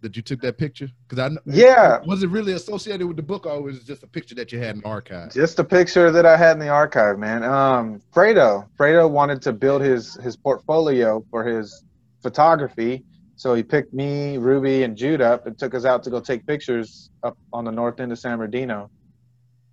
[0.00, 0.88] that you took that picture?
[1.08, 2.00] Because I know, Yeah.
[2.06, 4.58] was it really associated with the book, or was it just a picture that you
[4.58, 5.32] had in the archive?
[5.32, 7.42] Just a picture that I had in the archive, man.
[7.42, 11.84] Um, Fredo, Fredo wanted to build his his portfolio for his
[12.22, 13.04] photography,
[13.36, 16.46] so he picked me, Ruby, and Jude up and took us out to go take
[16.46, 18.90] pictures up on the north end of San Bernardino,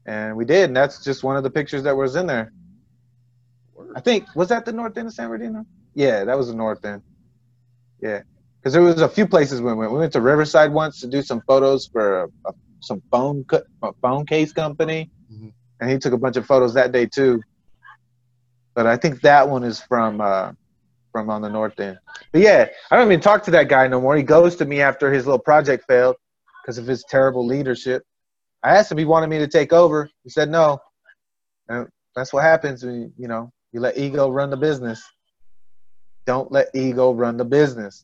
[0.05, 0.65] and we did.
[0.69, 2.51] And that's just one of the pictures that was in there.
[3.95, 5.65] I think was that the north end of San Bernardino?
[5.93, 7.01] Yeah, that was the north end.
[8.01, 8.21] Yeah,
[8.65, 9.91] because there was a few places we went.
[9.91, 13.91] We went to Riverside once to do some photos for a, some phone co- a
[14.01, 15.53] phone case company, Mhm.
[15.79, 17.43] and he took a bunch of photos that day too.
[18.73, 20.53] But I think that one is from uh,
[21.11, 21.99] from on the north end.
[22.33, 24.15] But yeah, I don't even talk to that guy no more.
[24.17, 26.15] He goes to me after his little project failed
[26.63, 28.01] because of his terrible leadership.
[28.63, 30.09] I asked him if he wanted me to take over.
[30.23, 30.79] He said no.
[31.67, 35.03] And that's what happens when you know you let ego run the business.
[36.25, 38.03] Don't let ego run the business.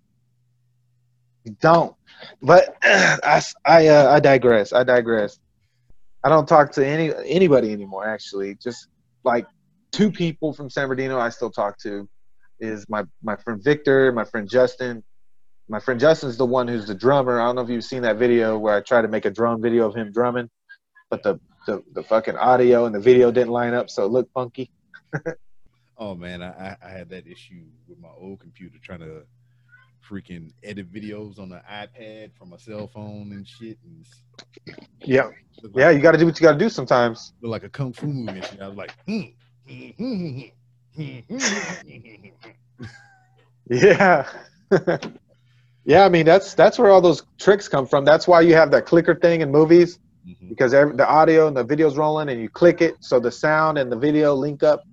[1.43, 1.95] You don't.
[2.41, 4.73] But I I uh, I digress.
[4.73, 5.39] I digress.
[6.23, 8.07] I don't talk to any anybody anymore.
[8.07, 8.87] Actually, just
[9.23, 9.47] like
[9.91, 12.07] two people from San Bernardino I still talk to
[12.59, 15.03] is my my friend Victor, my friend Justin.
[15.67, 17.39] My friend Justin's the one who's the drummer.
[17.39, 19.61] I don't know if you've seen that video where I tried to make a drum
[19.61, 20.49] video of him drumming,
[21.09, 24.33] but the the, the fucking audio and the video didn't line up, so it looked
[24.33, 24.69] funky.
[25.97, 29.21] Oh man, I, I I had that issue with my old computer trying to
[30.09, 33.77] freaking edit videos on the iPad from a cell phone and shit.
[33.83, 34.05] And
[35.03, 35.29] Yeah,
[35.63, 37.33] looked yeah, you got to do what you got to do sometimes.
[37.41, 38.39] like a kung fu movie.
[38.39, 38.61] And shit.
[38.61, 40.41] I was like, hmm.
[43.69, 44.27] Yeah.
[45.85, 48.03] yeah, I mean that's that's where all those tricks come from.
[48.05, 50.49] That's why you have that clicker thing in movies Mhm.
[50.49, 53.79] because every, the audio and the video's rolling and you click it so the sound
[53.79, 54.83] and the video link up.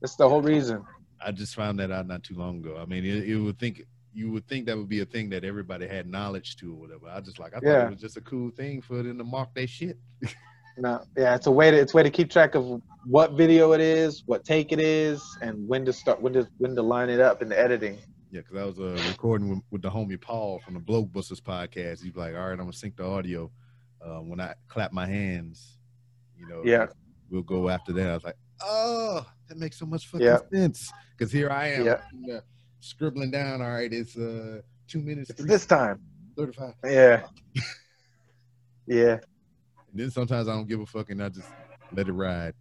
[0.00, 0.84] That's the whole reason.
[1.20, 2.76] I just found that out not too long ago.
[2.80, 3.82] I mean, it, it would think
[4.18, 7.06] you would think that would be a thing that everybody had knowledge to or whatever.
[7.08, 9.54] I just like I thought it was just a cool thing for them to mark
[9.54, 9.98] their shit.
[10.80, 13.72] No, yeah, it's a way to it's a way to keep track of what video
[13.72, 17.08] it is, what take it is, and when to start when to when to line
[17.10, 17.98] it up in the editing.
[18.30, 21.40] Yeah, because I was uh, recording with, with the homie Paul from the Bloke Busters
[21.40, 22.04] podcast.
[22.04, 23.50] He's like, "All right, I'm gonna sync the audio.
[24.00, 25.78] Uh, when I clap my hands,
[26.36, 26.86] you know, Yeah.
[27.28, 30.38] we'll go after that." I was like, "Oh, that makes so much fucking Yeah.
[30.52, 32.40] sense." Because here I am Yeah.
[32.80, 33.62] Scribbling down.
[33.62, 36.00] All right, it's uh two minutes It's this time.
[36.36, 36.74] thirty-five.
[36.84, 37.22] Yeah.
[38.86, 39.18] Yeah.
[39.92, 41.48] And then sometimes I don't give a fuck and I just
[41.92, 42.54] let it ride.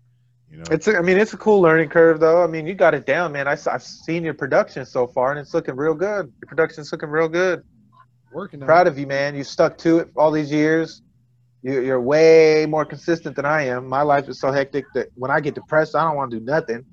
[0.52, 2.44] You know, It's a, I mean it's a cool learning curve though.
[2.44, 3.48] I mean you got it down, man.
[3.48, 6.32] I, have seen your production so far and it's looking real good.
[6.42, 7.64] Your production's looking real good.
[8.32, 8.60] working.
[8.60, 9.36] Proud of you, man.
[9.36, 11.02] You stuck to it all these years.
[11.64, 13.88] You, you're way more consistent than I am.
[13.88, 16.46] My life is so hectic that when I get depressed, I don't want to do
[16.46, 16.86] nothing.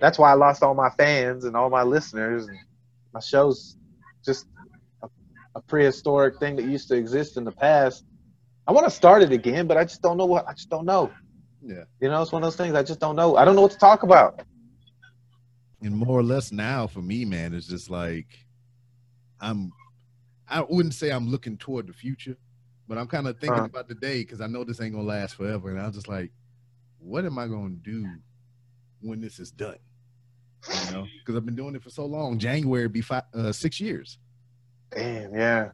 [0.00, 2.46] That's why I lost all my fans and all my listeners.
[2.46, 2.58] And
[3.12, 3.76] my show's
[4.24, 4.46] just
[5.02, 5.08] a,
[5.54, 8.04] a prehistoric thing that used to exist in the past.
[8.66, 10.46] I want to start it again, but I just don't know what.
[10.48, 11.12] I just don't know.
[11.62, 13.36] Yeah, You know, it's one of those things I just don't know.
[13.36, 14.42] I don't know what to talk about.
[15.82, 18.46] and more or less now for me, man, it's just like
[19.40, 19.72] I'm.
[20.48, 22.36] I wouldn't say I'm looking toward the future,
[22.88, 23.66] but I'm kind of thinking Uh-huh.
[23.66, 26.30] about the day because I know this ain't gonna last forever, and I'm just like,
[26.98, 28.18] what am I gonna do
[29.00, 29.76] when this is done?
[30.86, 32.38] You know, because I've been doing it for so long.
[32.38, 34.18] January be five, uh, six years,
[34.90, 35.70] Damn, yeah.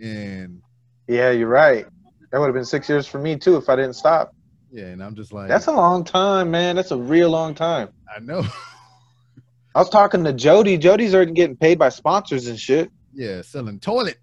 [0.00, 0.62] and
[1.08, 1.86] Yeah, you're right.
[2.30, 4.34] That would have been six years for me too if I didn't stop.
[4.70, 6.76] yeah, and I'm just like, That's a long time, man.
[6.76, 7.90] That's a real long time.
[8.14, 8.42] I know.
[9.74, 10.76] I was talking to Jody.
[10.78, 12.90] Jody's already getting paid by sponsors and shit.
[13.14, 14.18] yeah, selling toilet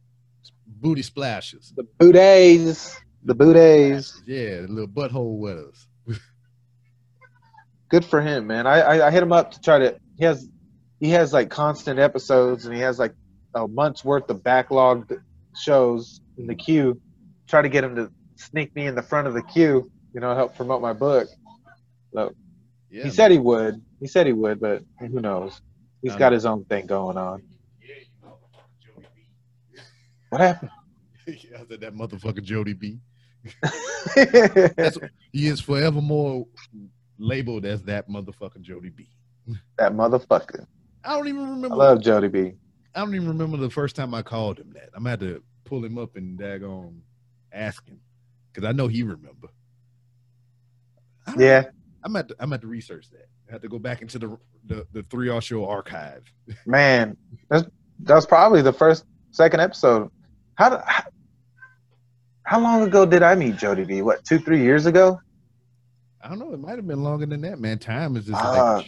[0.82, 1.74] booty splashes.
[1.76, 2.98] The booties.
[3.26, 4.22] The booties.
[4.26, 5.88] Yeah, the little butthole wetters.
[7.90, 8.68] Good for him, man.
[8.68, 10.00] I, I I hit him up to try to.
[10.18, 10.48] He has
[11.00, 13.14] he has like constant episodes, and he has like
[13.56, 15.18] a month's worth of backlogged
[15.56, 17.02] shows in the queue.
[17.48, 19.92] Try to get him to sneak me in the front of the queue.
[20.14, 21.28] You know, help promote my book.
[22.14, 22.32] So
[22.90, 23.82] Yeah, he said he would.
[24.00, 25.60] He said he would, but who knows?
[26.02, 27.44] He's I got his own thing going on.
[30.30, 30.72] What happened?
[31.28, 33.00] yeah, I said that motherfucker Jody B.
[35.32, 36.46] he is forevermore
[37.20, 39.10] labeled as that motherfucker Jody B.
[39.78, 40.66] That motherfucker.
[41.04, 41.76] I don't even remember.
[41.76, 42.54] I love Jody B.
[42.96, 44.90] I don't even remember the first time I called him that.
[44.96, 47.00] I'm gonna have to pull him up and daggone
[47.52, 48.00] ask him
[48.52, 49.48] because I know he remember.
[51.38, 51.66] Yeah,
[52.04, 52.30] I'm at.
[52.30, 53.28] To, I'm at to research that.
[53.48, 56.24] I have to go back into the the, the three R show archive.
[56.66, 57.16] man,
[57.50, 57.68] that's
[58.02, 60.10] that was probably the first, second episode.
[60.56, 61.04] How, do- how
[62.44, 64.02] how long ago did I meet Jody B?
[64.02, 65.20] What two, three years ago?
[66.22, 66.54] I don't know.
[66.54, 67.80] It might have been longer than that, man.
[67.80, 68.78] Time is just Ah.
[68.78, 68.88] like.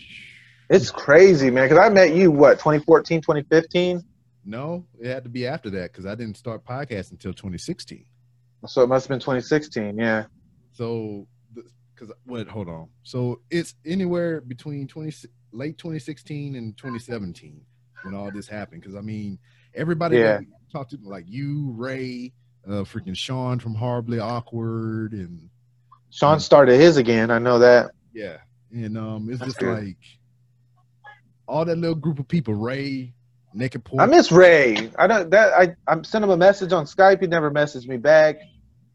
[0.69, 1.67] It's crazy, man.
[1.69, 4.03] Because I met you what 2014, 2015.
[4.45, 8.05] No, it had to be after that because I didn't start podcasting until 2016.
[8.67, 9.97] So it must have been 2016.
[9.97, 10.25] Yeah.
[10.71, 12.47] So, because what?
[12.47, 12.87] Hold on.
[13.03, 15.11] So it's anywhere between 20
[15.51, 17.61] late 2016 and 2017
[18.03, 18.81] when all this happened.
[18.81, 19.37] Because I mean,
[19.75, 20.39] everybody Yeah.
[20.71, 22.33] talked to, like you, Ray,
[22.67, 25.49] uh, freaking Sean from Horribly Awkward, and
[26.11, 27.31] Sean started his again.
[27.31, 27.91] I know that.
[28.13, 28.37] yeah,
[28.71, 29.97] and um, it's just like
[31.47, 32.53] all that little group of people.
[32.53, 33.13] Ray,
[33.53, 34.01] Naked Pork.
[34.01, 34.91] I miss Ray.
[34.99, 37.21] I don't that I I sent him a message on Skype.
[37.21, 38.37] He never messaged me back.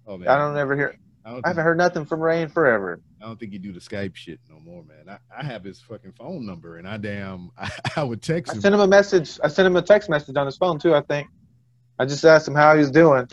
[0.07, 0.97] oh man, I don't ever hear.
[1.25, 3.01] I I haven't heard nothing from Ray in forever.
[3.21, 5.09] I don't think he do the Skype shit no more, man.
[5.09, 8.59] I, I have his fucking phone number, and I damn, I, I would text him.
[8.59, 9.39] I sent him a message.
[9.43, 10.95] I sent him a text message on his phone too.
[10.95, 11.29] I think.
[11.99, 13.27] I just asked him how he was doing.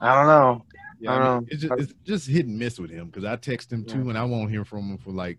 [0.00, 0.64] I don't know.
[0.98, 1.46] Yeah, I I mean, don't know.
[1.50, 4.08] it's, just, it's just hit and miss with him because I text him too, Yeah.
[4.10, 5.38] and I won't hear from him for like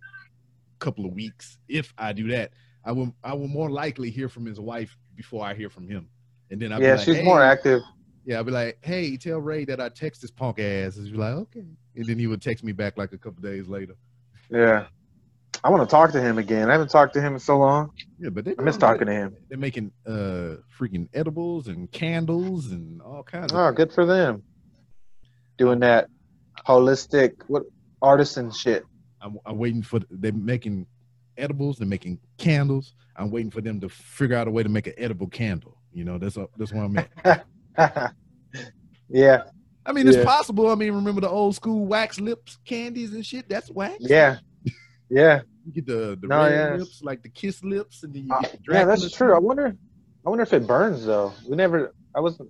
[0.75, 1.57] a couple of weeks.
[1.67, 2.51] If I do that,
[2.85, 6.07] I will I will more likely hear from his wife before I hear from him,
[6.51, 7.81] and then I'll yeah, be like, she's hey, more active.
[8.25, 10.97] Yeah, I'll be like, hey, tell Ray that I text his punk ass.
[10.97, 11.65] And like, okay,
[11.95, 13.95] and then he would text me back like a couple days later.
[14.49, 14.85] Yeah.
[15.63, 16.69] I want to talk to him again.
[16.69, 17.91] I haven't talked to him in so long.
[18.19, 19.35] Yeah, but they I miss talking to him.
[19.49, 23.51] They're making uh freaking edibles and candles and all kinds.
[23.51, 23.57] Of.
[23.57, 24.43] Oh, of good for them.
[25.57, 26.07] Doing that
[26.67, 27.63] holistic what
[28.01, 28.83] artisan shit.
[29.21, 30.85] I'm, I'm waiting for they're making
[31.37, 31.77] edibles.
[31.77, 32.93] They're making candles.
[33.15, 35.77] I'm waiting for them to figure out a way to make an edible candle.
[35.93, 37.45] You know, that's that's what I'm at.
[39.09, 39.43] yeah,
[39.85, 40.23] I mean, it's Yeah.
[40.23, 40.69] possible.
[40.69, 43.49] I mean, remember the old school wax lips candies and shit?
[43.49, 43.95] That's wax.
[44.01, 44.37] yeah,
[45.09, 45.41] yeah.
[45.65, 46.75] You get the the No, red yeah.
[46.77, 49.33] lips, like the kiss lips, and then you Uh, get the yeah, that's true.
[49.35, 49.75] I wonder.
[50.25, 51.33] I wonder if it burns though.
[51.49, 51.93] We never.
[52.15, 52.49] I wasn't.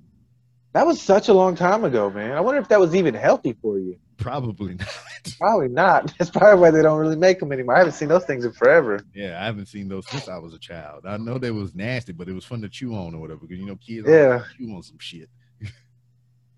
[0.73, 2.33] That was such a long time ago, man.
[2.33, 3.97] I wonder if that was even healthy for you.
[4.17, 4.87] Probably not.
[5.39, 6.13] Probably not.
[6.19, 7.75] That's probably why they don't really make them anymore.
[7.75, 8.99] I haven't seen those things in forever.
[9.13, 11.05] yeah, I haven't seen those since I was a child.
[11.05, 13.41] I know they was nasty, but it was fun to chew on or whatever.
[13.41, 14.43] Because you know, kids Yeah.
[14.57, 15.29] chew on some shit.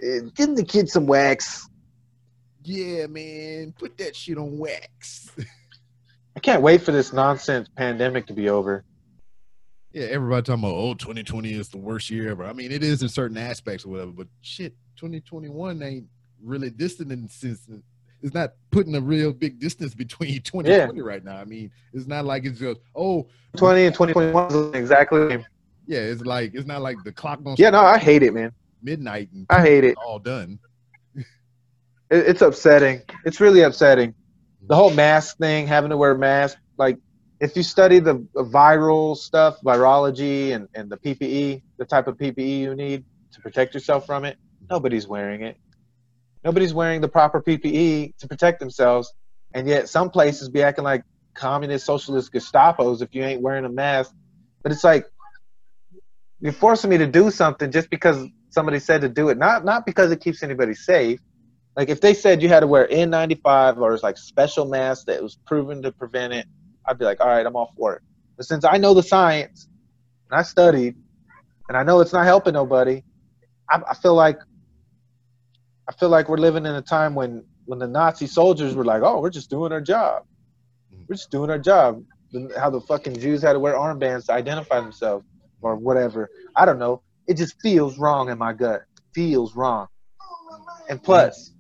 [0.02, 1.68] Eh, Give the kids some wax.
[2.64, 5.32] Yeah, man, put that shit on wax.
[6.36, 8.84] I can't wait for this nonsense pandemic to be over.
[9.92, 12.46] Yeah, everybody talking about oh, 2020 is the worst year ever.
[12.46, 16.06] I mean, it is in certain aspects or whatever, but shit, 2021 ain't
[16.44, 17.68] really distant in since
[18.22, 21.38] it's not putting a real big distance between 2020 right now.
[21.38, 25.44] I mean, it's not like it's just oh 20 and 2021 is exactly.
[25.88, 28.52] yeah, it's like it's not like the clock Yeah, no, I hate it, man.
[28.82, 29.98] midnight and I hate it.
[29.98, 30.60] all done.
[31.16, 31.26] it.
[32.12, 33.02] It's upsetting.
[33.26, 34.14] It's really upsetting.
[34.68, 36.58] The whole mask thing, having to wear a mask.
[36.78, 37.00] Like,
[37.40, 42.60] if you study the viral stuff, virology, and, and the PPE, the type of PPE
[42.60, 44.38] you need to protect yourself from it,
[44.70, 45.58] nobody's wearing it.
[46.44, 49.14] Nobody's wearing the proper PPE to protect themselves.
[49.54, 53.70] And yet, some places be acting like communist, socialist Gestapos if you ain't wearing a
[53.70, 54.14] mask.
[54.62, 55.06] But it's like,
[56.42, 59.86] you're forcing me to do something just because somebody said to do it, not not
[59.86, 61.20] because it keeps anybody safe.
[61.76, 65.22] Like if they said you had to wear N95 or it's like special mask that
[65.22, 66.46] was proven to prevent it,
[66.90, 68.02] I'd be like, all right, I'm for it.
[68.36, 69.68] But since I know the science
[70.30, 70.96] and I studied
[71.68, 73.04] and I know it's not helping nobody,
[73.70, 74.40] I, I feel like
[75.88, 79.04] I feel like we're living in a time when when the Nazi soldiers were like,
[79.04, 80.24] oh, we're just doing our job.
[80.94, 81.06] Mm.
[81.08, 82.04] We're just doing our job.
[82.58, 85.26] How the fucking Jews had to wear armbands to identify themselves
[85.62, 86.30] or whatever.
[86.56, 87.04] I don't know.
[87.28, 88.84] It just feels wrong in my gut.
[89.14, 89.88] Feels wrong.
[90.90, 91.52] And plus,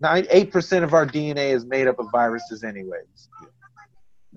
[0.00, 3.30] nine eight percent of our DNA is made up of viruses, anyways.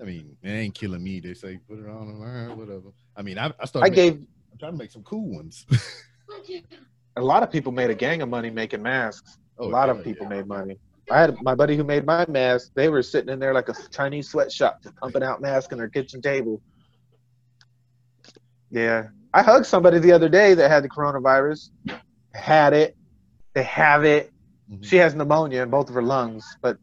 [0.02, 1.20] I mean, it ain't killing me.
[1.20, 2.92] They say put it on, or whatever.
[3.16, 3.86] I mean, I, I started.
[3.86, 5.64] I making- gave I'm trying to make some cool ones.
[7.16, 9.38] a lot of people made a gang of money making masks.
[9.58, 10.36] Oh, a lot hell of people yeah.
[10.36, 10.78] made money.
[11.10, 12.72] I had my buddy who made my mask.
[12.74, 16.22] They were sitting in there like a Chinese sweatshop, pumping out masks on their kitchen
[16.22, 16.60] table.
[18.70, 19.08] Yeah.
[19.34, 21.70] I hugged somebody the other day that had the coronavirus,
[22.34, 22.96] had it,
[23.54, 24.32] they have it.
[24.70, 24.84] Mhm.
[24.84, 26.56] She has pneumonia in both of her lungs.
[26.60, 26.78] But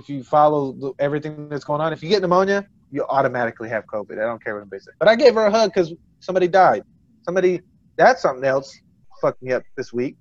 [0.00, 3.84] if you follow the, everything that's going on, if you get pneumonia, you automatically have
[3.86, 4.12] COVID.
[4.12, 4.94] I don't care what anybody says.
[4.98, 6.82] But I gave her a hug because somebody died.
[7.22, 7.60] Somebody,
[7.96, 8.76] that's something else
[9.20, 10.16] fucked me up this week.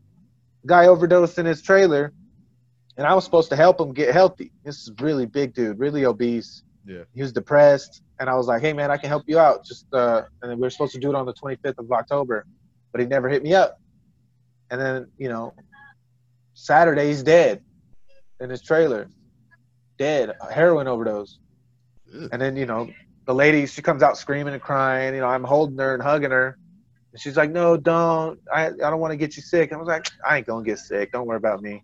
[0.65, 2.13] Guy overdosed in his trailer,
[2.97, 4.51] and I was supposed to help him get healthy.
[4.65, 6.63] This is really big dude, really obese.
[6.85, 7.03] Yeah.
[7.15, 9.85] He was depressed, and I was like, "Hey man, I can help you out." Just
[9.93, 12.45] uh, and then we were supposed to do it on the 25th of October,
[12.91, 13.79] but he never hit me up.
[14.69, 15.53] And then you know,
[16.55, 17.61] Saturday he's dead
[18.41, 19.07] in his trailer,
[19.99, 21.37] dead, heroin overdose.
[22.31, 22.89] And then you know,
[23.27, 25.13] the lady she comes out screaming and crying.
[25.13, 26.57] You know, I'm holding her and hugging her,
[27.13, 28.39] and she's like, "No, don't.
[28.51, 30.79] I I don't want to get you sick." I was like, "I ain't gonna get
[30.79, 31.11] sick.
[31.11, 31.83] Don't worry about me."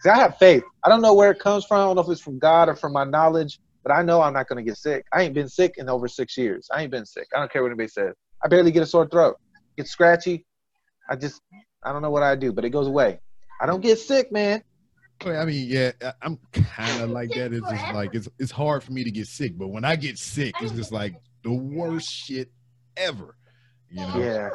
[0.00, 0.62] See, I have faith.
[0.82, 1.80] I don't know where it comes from.
[1.80, 4.32] I don't know if it's from God or from my knowledge, but I know I'm
[4.32, 5.04] not gonna get sick.
[5.12, 6.68] I ain't been sick in over six years.
[6.72, 7.28] I ain't been sick.
[7.34, 8.14] I don't care what anybody says.
[8.42, 9.36] I barely get a sore throat.
[9.76, 10.46] Get scratchy.
[11.10, 11.42] I just
[11.84, 13.20] I don't know what I do, but it goes away.
[13.60, 14.62] I don't get sick, man.
[15.24, 17.52] Well, I mean, yeah, I- I'm kind of like that.
[17.52, 20.18] It's just like it's it's hard for me to get sick, but when I get
[20.18, 21.14] sick, it's just like
[21.44, 22.50] the worst shit
[22.96, 23.36] ever.
[23.90, 24.18] You know.
[24.18, 24.50] Yeah,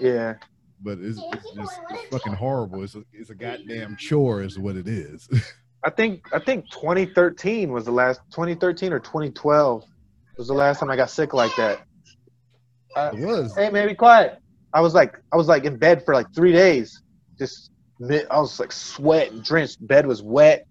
[0.00, 0.34] yeah.
[0.82, 2.82] But it's, it's just it's fucking horrible.
[2.82, 5.28] It's a, it's a goddamn chore, is what it is.
[5.84, 9.84] I think I think 2013 was the last 2013 or 2012
[10.36, 11.80] was the last time I got sick like that.
[12.94, 13.54] Uh, it was.
[13.56, 14.38] hey man, be quiet.
[14.72, 17.02] I was like I was like in bed for like three days.
[17.38, 19.84] Just mi- I was like sweating, drenched.
[19.86, 20.66] Bed was wet.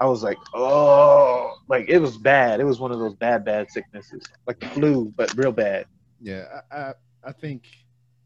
[0.00, 2.60] I was like, oh, like it was bad.
[2.60, 5.86] It was one of those bad, bad sicknesses, like the flu, but real bad.
[6.20, 6.94] Yeah, I I,
[7.28, 7.64] I think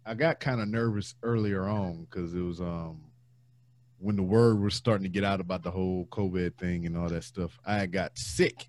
[0.06, 3.02] I got kind of nervous earlier on because it was um
[3.98, 7.08] when the word was starting to get out about the whole COVID thing and all
[7.08, 7.58] that stuff.
[7.66, 8.68] I got sick,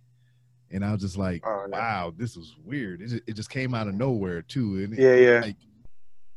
[0.69, 1.79] and I was just like, Oh, yeah.
[1.79, 3.01] wow, this was weird.
[3.01, 4.79] It just, it just came out of nowhere too.
[4.83, 5.39] And it- Yeah, yeah.
[5.41, 5.55] like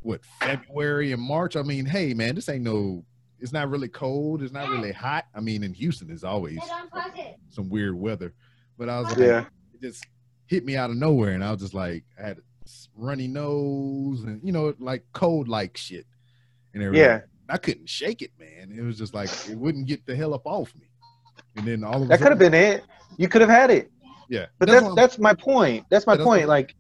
[0.01, 1.57] what February and March.
[1.57, 3.05] I mean, hey man, this ain't no.
[3.43, 4.43] It's not really cold.
[4.43, 5.27] It's not really hot.
[5.35, 6.59] I mean, in Houston, it's always
[7.51, 8.33] some weird weather.
[8.79, 9.45] But I was like, Yeah.
[9.75, 10.07] it just
[10.47, 12.43] hit me out of nowhere, and I was just like, I had a
[12.97, 16.07] runny nose, and you know, like cold like shit,
[16.73, 17.05] and everything.
[17.05, 17.21] Yeah.
[17.49, 18.73] I couldn't shake it, man.
[18.77, 20.87] It was just like it wouldn't get the hell up off me.
[21.57, 22.85] And then all of That could have been it.
[23.19, 23.91] You could have had it.
[24.29, 24.47] yeah.
[24.59, 25.85] But That's that's that's my point.
[25.91, 26.47] That's my that's point.
[26.49, 26.75] Like,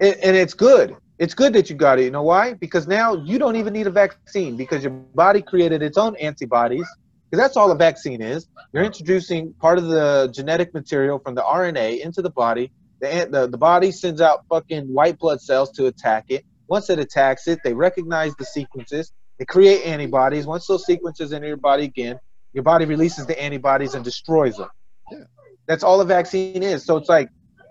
[0.00, 0.96] it, and it's good.
[1.18, 2.04] It's good that you got it.
[2.04, 2.54] You know why?
[2.54, 6.86] Because now you don't even need a vaccine because your body created its own antibodies.
[7.30, 8.46] Because that's all a vaccine is.
[8.72, 12.70] You're introducing part of the genetic material from the RNA into the body.
[13.00, 16.44] The the, the body sends out fucking white blood cells to attack it.
[16.68, 19.12] Once it attacks it, they recognize the sequences.
[19.38, 20.46] They create antibodies.
[20.46, 22.18] Once those sequences enter your body again,
[22.52, 24.68] your body releases the antibodies and destroys them.
[25.10, 25.24] Yeah.
[25.66, 26.84] That's all a vaccine is.
[26.84, 27.28] So it's like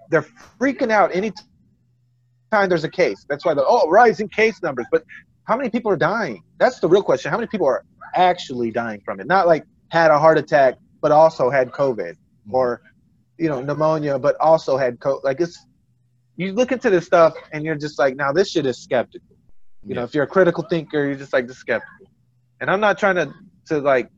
[0.09, 0.25] they're
[0.59, 1.31] freaking out any
[2.55, 3.25] time there's a case.
[3.29, 4.85] That's why the oh rising case numbers.
[4.91, 5.03] But
[5.43, 6.41] how many people are dying?
[6.57, 7.31] That's the real question.
[7.31, 7.83] How many people are
[8.15, 9.27] actually dying from it?
[9.27, 12.15] Not like had a heart attack but also had COVID
[12.49, 12.81] or
[13.37, 15.23] you know pneumonia but also had COVID.
[15.23, 15.57] Like it's
[16.37, 19.35] you look into this stuff and you're just like now this shit is skeptical.
[19.85, 22.07] You know, if you're a critical thinker, you're just like the skeptical.
[22.59, 23.33] And I'm not trying to
[23.67, 24.09] to like.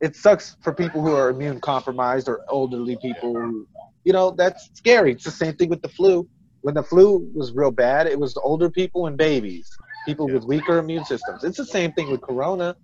[0.00, 3.34] It sucks for people who are immune compromised or elderly people.
[3.34, 3.66] Who,
[4.04, 5.12] you know, that's scary.
[5.12, 6.28] It's the same thing with the flu.
[6.66, 9.70] When the flu was real bad, it was the older people and babies,
[10.04, 10.34] people Yeah.
[10.34, 11.44] with weaker immune systems.
[11.44, 12.74] It's the same thing with corona,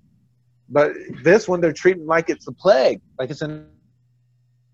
[0.68, 0.92] but
[1.24, 3.66] this one they're treating like it's a plague, like it's an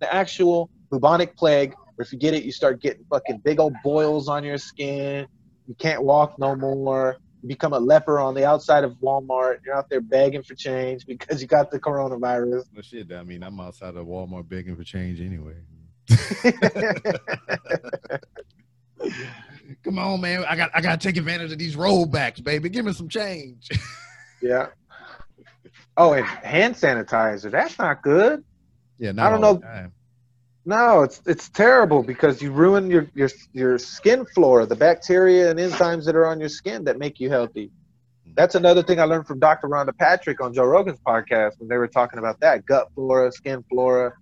[0.03, 1.73] actual bubonic plague.
[1.95, 5.27] Where if you get it, you start getting fucking big old boils on your skin.
[5.67, 7.17] You can't walk no more.
[7.41, 9.61] You become a leper on the outside of Walmart.
[9.65, 12.65] You're out there begging for change because you got the coronavirus.
[12.75, 13.11] Well, shit.
[13.11, 15.55] I mean, I'm outside of Walmart begging for change anyway.
[19.85, 20.45] Come on, man.
[20.49, 22.69] I got I got to take advantage of these rollbacks, baby.
[22.69, 23.69] Give me some change.
[24.43, 24.69] yeah.
[25.97, 27.51] Oh, and hand sanitizer.
[27.51, 28.45] That's not good.
[28.99, 29.59] yeah, I don't know.
[29.59, 29.93] time.
[30.65, 35.59] No, it's it's terrible because you ruin your your your skin flora, the bacteria and
[35.59, 37.71] enzymes that are on your skin that make you healthy.
[38.35, 39.69] That's another thing I learned from Dr.
[39.69, 43.65] Rhonda Patrick on Joe Rogan's podcast when they were talking about that gut flora, skin
[43.69, 44.13] flora.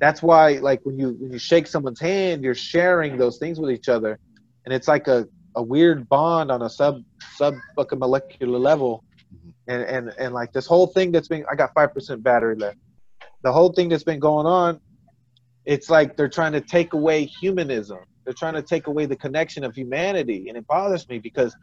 [0.00, 3.70] That's why, like when you when you shake someone's hand, you're sharing those things with
[3.70, 4.18] each other,
[4.64, 5.26] and it's like a,
[5.56, 7.02] a weird bond on a sub
[7.36, 9.52] sub fucking molecular level, Mhm.
[9.66, 12.78] and and and like this whole thing that's been I got five percent battery left.
[13.42, 14.80] The whole thing that's been going on
[15.64, 17.98] it's like they're trying to take away humanism.
[18.24, 21.54] They're trying to take away the connection of humanity, and it bothers me because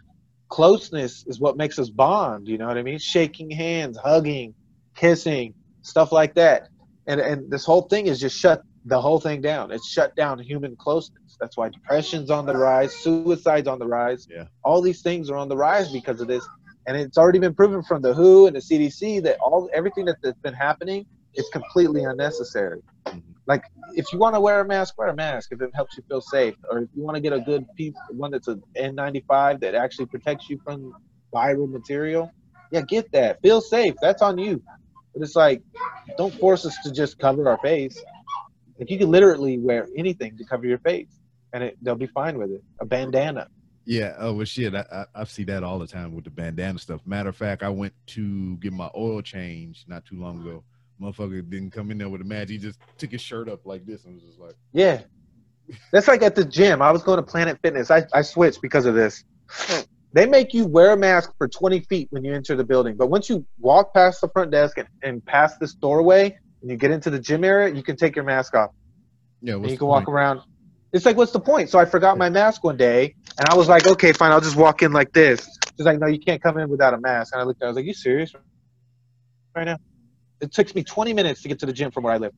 [0.50, 2.48] closeness is what makes us bond.
[2.48, 3.00] You know what I mean?
[3.00, 4.54] Shaking hands, hugging,
[4.96, 6.70] kissing, stuff like that.
[7.08, 9.72] And and this whole thing is just shut the whole thing down.
[9.72, 11.38] It's shut down human closeness.
[11.40, 14.28] That's why depression's on the rise, suicide's on the rise.
[14.30, 14.46] Yeah.
[14.64, 16.48] All these things are on the rise because of this.
[16.88, 20.18] And it's already been proven from the WHO and the CDC that all everything that,
[20.22, 22.82] that's been happening is completely unnecessary.
[23.08, 23.22] Mhm.
[23.48, 26.04] Like if you want to wear a mask, wear a mask if it helps you
[26.08, 26.56] feel safe.
[26.70, 30.06] Or if you want to get a good piece, one that's an N95 that actually
[30.08, 30.94] protects you from
[31.34, 32.32] viral material,
[32.72, 33.42] yeah, get that.
[33.42, 33.94] Feel safe.
[34.02, 34.62] That's on you.
[35.16, 35.64] But it's like,
[36.18, 38.04] don't force us to just cover our face.
[38.78, 41.08] Like you can literally wear anything to cover your face,
[41.54, 42.62] and it, they'll be fine with it.
[42.82, 43.48] A bandana.
[43.86, 44.16] Yeah.
[44.18, 44.76] Oh well, shit.
[44.76, 47.02] I, I I see that all the time with the bandana stuff.
[47.06, 50.64] Matter of fact, I went to get my oil change not too long ago.
[51.00, 52.50] Motherfucker didn't come in there with a mask.
[52.50, 55.02] He just took his shirt up like this and was just like, Yeah.
[55.92, 56.82] That's like at the gym.
[56.82, 57.90] I was going to Planet Fitness.
[57.90, 59.24] I, I switched because of this.
[59.50, 59.82] Hmm.
[60.16, 62.96] They make you wear a mask for 20 feet when you enter the building.
[62.96, 66.78] But once you walk past the front desk and, and past this doorway and you
[66.78, 68.72] get into the gym area, you can take your mask off.
[69.42, 70.42] "Yeah, and you can walk point?" around.
[70.94, 71.70] It's like, what's the point?
[71.70, 74.56] So I forgot my mask one day, and I was like, okay, fine, I'll just
[74.56, 75.46] walk in like this.
[75.76, 77.34] She's like, no, you can't come in without a mask.
[77.34, 78.32] And I looked at her, I was like, you serious
[79.54, 79.78] right now?
[80.40, 82.32] It took me 20 minutes to get to the gym from where I live,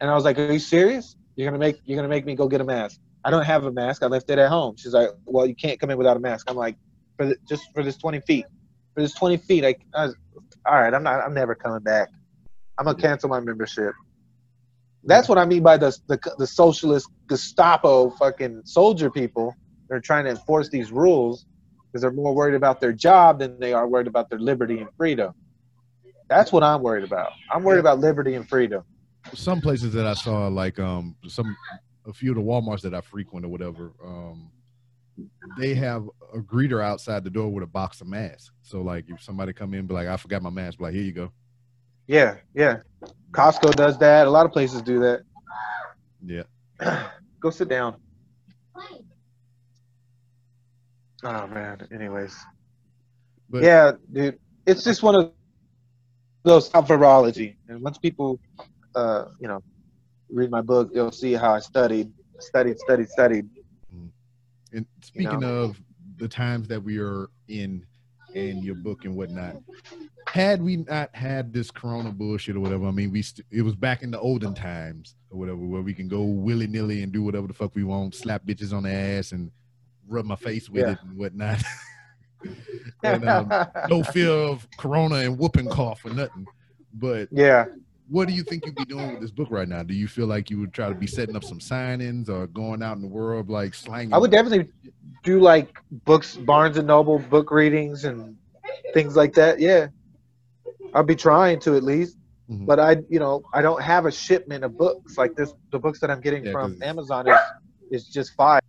[0.00, 1.16] and I was like, are you serious?
[1.34, 3.00] You're gonna make you're gonna make me go get a mask?
[3.24, 4.04] I don't have a mask.
[4.04, 4.76] I left it at home.
[4.76, 6.48] She's like, well, you can't come in without a mask.
[6.48, 6.76] I'm like,
[7.22, 8.46] for the, just for this 20 feet,
[8.94, 10.14] for this 20 feet, was,
[10.66, 12.08] all right, I'm not, I'm never coming back.
[12.78, 13.94] I'm gonna cancel my membership.
[15.04, 19.54] That's what I mean by the, the the socialist Gestapo fucking soldier people.
[19.88, 21.44] They're trying to enforce these rules
[21.86, 24.88] because they're more worried about their job than they are worried about their liberty and
[24.96, 25.34] freedom.
[26.28, 27.32] That's what I'm worried about.
[27.52, 28.84] I'm worried about liberty and freedom.
[29.34, 31.54] some places that I saw, like um some
[32.06, 34.50] a few of the WalMarts that I frequent or whatever, um,
[35.58, 38.50] they have a greeter outside the door with a box of masks.
[38.62, 41.02] So like if somebody come in, be like, I forgot my mask, be like, here
[41.02, 41.32] you go.
[42.06, 42.78] Yeah, yeah.
[43.32, 44.26] Costco does that.
[44.26, 45.22] A lot of places do that.
[46.24, 46.42] Yeah.
[47.40, 47.96] Go sit down.
[51.24, 51.86] Oh man.
[51.92, 52.36] Anyways.
[53.48, 54.38] But- yeah, dude.
[54.66, 55.32] It's just one of
[56.44, 57.56] those top virology.
[57.68, 58.38] And once people
[58.94, 59.62] uh, you know,
[60.30, 63.48] read my book, they'll see how I studied, studied, studied, studied.
[64.72, 65.62] And speaking know?
[65.62, 65.80] of
[66.16, 67.84] the times that we are in
[68.34, 69.56] and your book and whatnot,
[70.26, 73.74] had we not had this corona bullshit or whatever, I mean, we st- it was
[73.74, 77.22] back in the olden times or whatever, where we can go willy nilly and do
[77.22, 79.50] whatever the fuck we want, slap bitches on the ass and
[80.08, 80.92] rub my face with Yeah.
[80.92, 81.62] it and whatnot.
[83.04, 83.52] and, um,
[83.88, 86.46] no fear of corona and whooping cough or nothing.
[86.94, 87.66] But yeah.
[88.12, 89.82] What do you think you'd be doing with this book right now?
[89.82, 92.82] Do you feel like you would try to be setting up some signings or going
[92.82, 94.12] out in the world like slanging?
[94.12, 94.70] I would definitely
[95.24, 98.36] do like books, Barnes and Noble book readings and
[98.92, 99.60] things like that.
[99.60, 99.86] Yeah,
[100.92, 102.18] I'll be trying to at least.
[102.50, 102.66] Mhm.
[102.66, 105.54] But I, you know, I don't have a shipment of books like this.
[105.70, 107.38] The books that I'm getting Yeah, from Amazon is
[107.90, 108.60] is just five.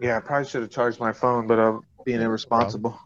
[0.00, 2.98] Yeah, I probably should have charged my phone, but I'm being irresponsible.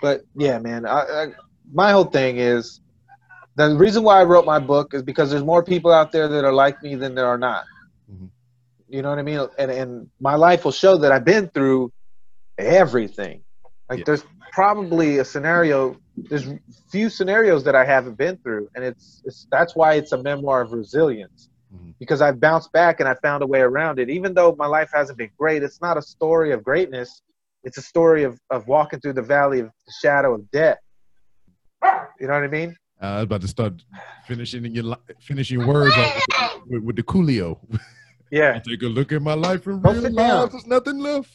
[0.00, 1.26] But yeah, man, I, I,
[1.72, 2.80] my whole thing is
[3.66, 6.44] the reason why I wrote my book is because there's more people out there that
[6.44, 7.64] are like me than there are not.
[8.12, 8.30] Mhm.
[8.88, 9.46] You know what I mean?
[9.58, 11.92] And and my life will show that I've been through
[12.56, 13.42] everything.
[13.90, 14.04] Like Yeah.
[14.06, 15.96] there's probably a scenario.
[16.16, 16.48] There's
[16.90, 20.60] few scenarios that I haven't been through, and it's it's that's why it's a memoir
[20.62, 21.48] of resilience.
[21.74, 21.94] Mhm.
[21.98, 24.08] Because I've bounced back and I found a way around it.
[24.08, 27.22] Even though my life hasn't been great, it's not a story of greatness.
[27.64, 30.78] It's a story of, of walking through the valley of the shadow of death.
[32.20, 32.76] You know what I mean?
[33.00, 33.74] Uh, I was about to start
[34.26, 37.58] finishing your li- finishing words off with, with the Coolio.
[38.30, 38.58] Yeah.
[38.58, 40.26] Take a look at my life and Go sit down.
[40.28, 41.30] realize there's nothing left.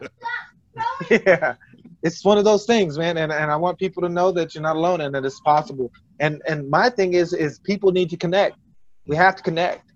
[1.10, 1.54] yeah
[2.02, 4.62] it's one of those things man and, and i want people to know that you're
[4.62, 8.16] not alone and that it's possible and and my thing is is people need to
[8.16, 8.56] connect
[9.06, 9.92] we have to connect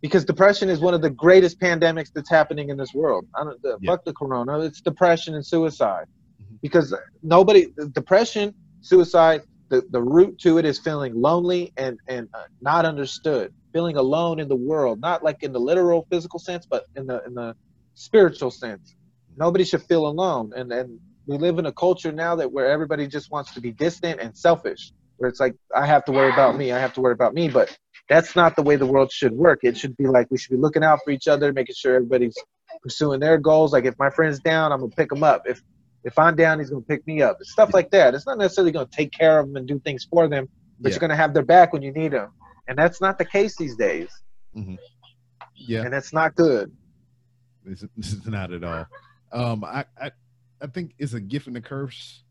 [0.00, 3.60] because depression is one of the greatest pandemics that's happening in this world i don't
[3.62, 3.92] the, Yeah.
[3.92, 6.06] fuck the corona it's depression and suicide
[6.40, 6.60] Mhm.
[6.62, 9.42] because nobody depression suicide
[9.72, 13.50] the, the root to it is feeling lonely and and uh, not understood.
[13.72, 17.22] Feeling alone in the world not like in the literal physical sense but in the
[17.26, 17.56] in the
[17.94, 18.94] spiritual sense.
[19.34, 20.52] Nobody should feel alone.
[20.54, 23.72] And and we live in a culture now that where everybody just wants to be
[23.72, 27.00] distant and selfish where it's like i have to worry about me i have to
[27.00, 27.48] worry about me.
[27.48, 27.74] But
[28.10, 29.60] that's not the way the world should work.
[29.62, 32.36] It should be like we should be looking out for each other making sure everybody's
[32.82, 33.72] pursuing their goals.
[33.72, 35.42] Like if my friend's down i'm gonna pick him up.
[35.46, 35.62] If
[36.04, 37.38] if i'm down he's gonna pick me up.
[37.42, 38.14] Stuff like that.
[38.14, 40.48] It's not necessarily gonna take care of them and do things for them
[40.80, 40.94] but Yeah.
[40.94, 42.30] you're gonna have their back when you need them
[42.68, 44.08] and that's not the case these days.
[45.54, 46.72] Yeah, and that's not good.
[47.64, 48.86] This, this is not at all.
[49.32, 50.10] Um, I, I
[50.60, 52.22] I think it's a gift and a curse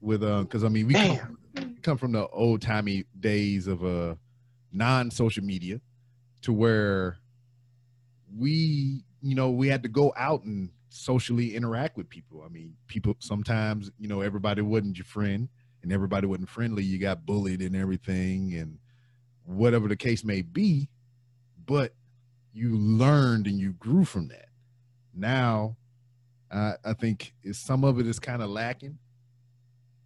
[0.00, 4.14] with uh, because I mean we come, come from the old timey days of uh
[4.72, 5.80] non social media
[6.42, 7.18] to where
[8.36, 12.42] we, you know, we had to go out and socially interact with people.
[12.44, 15.48] I mean, people sometimes, you know, everybody wasn't your friend
[15.82, 16.82] and everybody wasn't friendly.
[16.84, 18.78] You got bullied and everything and
[19.44, 20.88] whatever the case may be,
[21.66, 21.94] but
[22.52, 24.48] you learned and you grew from that.
[25.14, 25.76] Now,
[26.50, 28.98] uh, I think is some of it is kind of lacking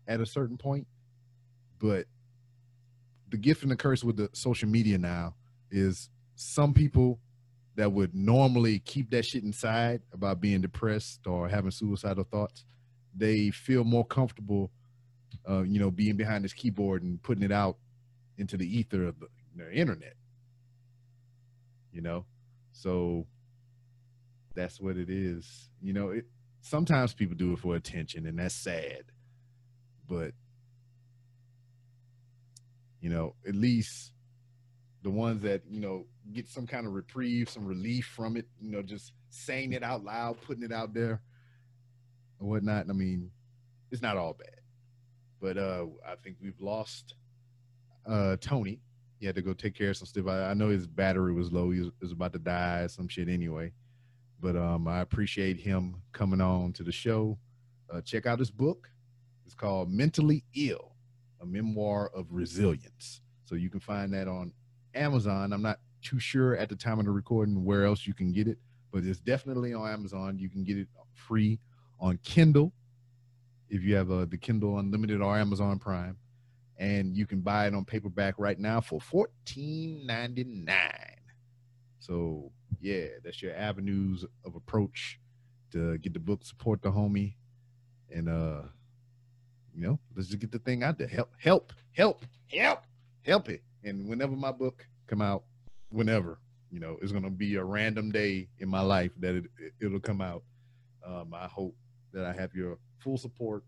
[0.09, 0.87] at a certain point,
[1.79, 2.07] but
[3.29, 5.35] the gift and the curse with the social media now
[5.71, 7.21] is some people
[7.81, 12.67] that would normally keep that shit inside about being depressed or having suicidal thoughts,
[13.17, 14.71] they feel more comfortable,
[15.49, 17.79] uh, you know, being behind this keyboard and putting it out
[18.37, 20.13] into the ether of the, the internet.
[21.91, 22.27] You know,
[22.73, 23.27] so
[24.55, 25.71] that's what it is.
[25.81, 26.27] You know, it
[26.61, 29.05] sometimes people do it for attention, and that's sad.
[30.07, 30.33] But
[33.01, 34.13] you know, at least
[35.03, 38.71] the ones that you know get some kind of reprieve, some relief from it, you
[38.71, 41.21] know, just saying it out loud, putting it out there,
[42.39, 42.87] or whatnot.
[42.89, 43.31] I mean,
[43.91, 44.61] it's not all bad,
[45.41, 47.15] but uh, I think we've lost
[48.07, 48.81] uh, Tony.
[49.19, 50.27] He had to go take care of some stuff.
[50.29, 51.71] I, I know his battery was low.
[51.71, 53.73] He was, was about to die, some shit anyway.
[54.41, 57.39] But um, I appreciate him coming on to the show.
[57.93, 58.89] Uh, check out his book.
[59.45, 60.93] It's called Mentally Ill,
[61.43, 63.21] a memoir of resilience.
[63.45, 64.53] So you can find that on
[64.95, 65.53] Amazon.
[65.53, 68.49] I'm not too sure at the time of the recording where else you can get
[68.49, 68.59] it,
[68.93, 70.39] but it's definitely on Amazon.
[70.39, 71.61] You can get it free
[71.99, 72.73] on Kindle
[73.69, 76.17] if you have uh, the Kindle Unlimited or Amazon Prime,
[76.79, 80.75] and you can buy it on paperback right now for $14.99.
[82.01, 85.21] So yeah, that's your avenues of approach
[85.73, 87.35] to get the book, support the homie,
[88.13, 88.63] and uh,
[89.75, 91.07] you know, let's just get the thing out there.
[91.07, 92.85] Help, help, help, help,
[93.23, 93.63] help it.
[93.85, 95.45] And whenever my book come out,
[95.89, 96.39] whenever
[96.71, 99.45] you know, it's gonna be a random day in my life that it,
[99.81, 100.45] it will come out.
[101.05, 101.75] Um, I hope
[102.13, 103.65] that I have your full support,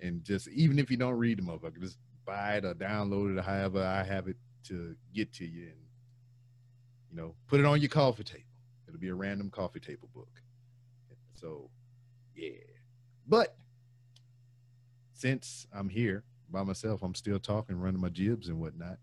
[0.00, 3.38] and just even if you don't read the motherfucker, just buy it or download it
[3.38, 5.80] or however I have it to get to you, and
[7.10, 8.44] you know, put it on your coffee table.
[8.86, 10.28] It'll be a random coffee table book.
[11.34, 11.70] So,
[12.36, 12.50] yeah.
[13.26, 13.56] But
[15.14, 18.98] since I'm here by myself, I'm still talking, running my jibs and whatnot.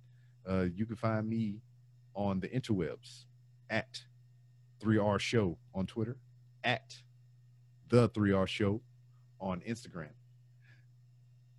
[0.50, 1.62] Uh, you can find me
[2.16, 3.26] on the interwebs
[3.70, 4.02] at
[4.84, 6.18] 3R Show on Twitter,
[6.64, 6.96] at
[7.90, 8.82] the 3R Show
[9.40, 10.12] on Instagram,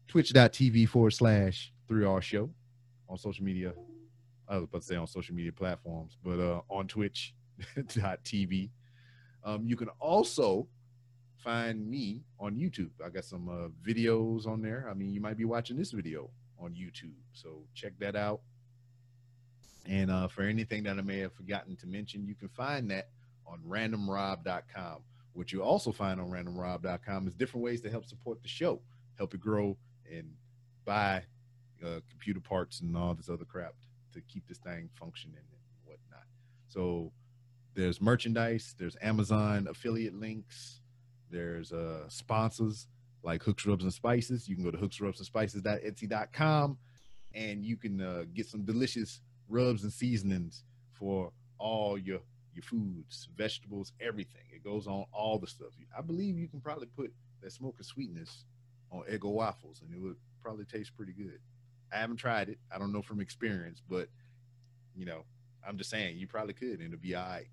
[0.08, 2.50] twitch.tv forward slash 3R Show
[3.08, 3.72] on social media.
[4.48, 8.70] I was about to say on social media platforms, but uh, on twitch.tv.
[9.44, 10.68] Um, you can also
[11.42, 12.90] find me on YouTube.
[13.04, 14.88] I got some uh, videos on there.
[14.90, 18.40] I mean, you might be watching this video on YouTube, so check that out.
[19.86, 23.08] And uh, for anything that I may have forgotten to mention, you can find that
[23.46, 24.98] on randomrob.com.
[25.32, 28.80] What you also find on randomrob.com is different ways to help support the show,
[29.16, 29.76] help it grow,
[30.10, 30.30] and
[30.84, 31.22] buy
[31.84, 33.74] uh, computer parts and all this other crap
[34.12, 35.46] to keep this thing functioning and
[35.84, 36.24] whatnot.
[36.68, 37.12] So
[37.74, 40.80] there's merchandise, there's Amazon affiliate links,
[41.30, 42.86] there's uh, sponsors
[43.22, 44.48] like Hooks, Rubs, and Spices.
[44.48, 46.78] You can go to hooksrubsandspices.etsy.com
[47.34, 49.20] and you can uh, get some delicious
[49.52, 52.20] rubs and seasonings for all your
[52.54, 54.42] your foods, vegetables, everything.
[54.54, 55.70] It goes on all the stuff.
[55.96, 58.44] I believe you can probably put that smoking sweetness
[58.90, 61.38] on Eggo waffles, and it would probably taste pretty good.
[61.92, 62.58] I haven't tried it.
[62.74, 64.08] I don't know from experience, but
[64.94, 65.24] you know,
[65.66, 67.48] I'm just saying you probably could, and it'll be all right.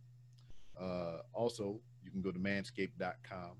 [0.79, 3.51] Uh, also, you can go to manscaped.com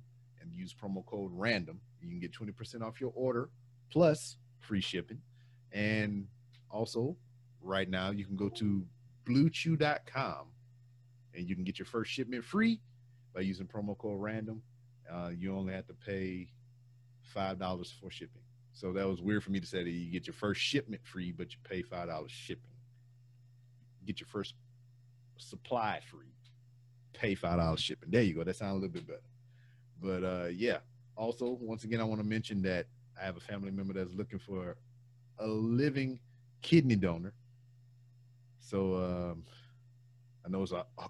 [0.42, 1.80] and use promo code random.
[2.02, 3.50] You can get 20% off your order
[3.92, 5.22] plus free shipping.
[5.72, 6.28] And
[6.70, 7.16] also,
[7.62, 8.86] right now, you can go to
[9.26, 10.48] bluechew.com
[11.36, 12.80] and you can get your first shipment free
[13.34, 14.62] by using promo code random.
[15.12, 16.48] Uh, you only have to pay
[17.36, 18.42] $5 for shipping.
[18.74, 21.32] So that was weird for me to say that you get your first shipment free,
[21.32, 22.64] but you pay $5 shipping.
[24.06, 24.56] Get your first
[25.38, 26.34] supply free,
[27.14, 28.10] pay $5 shipping.
[28.12, 28.44] There you go.
[28.44, 29.20] That sounds a little bit better.
[30.02, 30.78] But uh, yeah,
[31.16, 32.86] also, once again, I want to mention that
[33.22, 34.78] I have a family member that's looking for
[35.40, 36.20] a living
[36.62, 37.34] kidney donor.
[38.70, 39.44] So um,
[40.46, 41.08] I know it's a, a,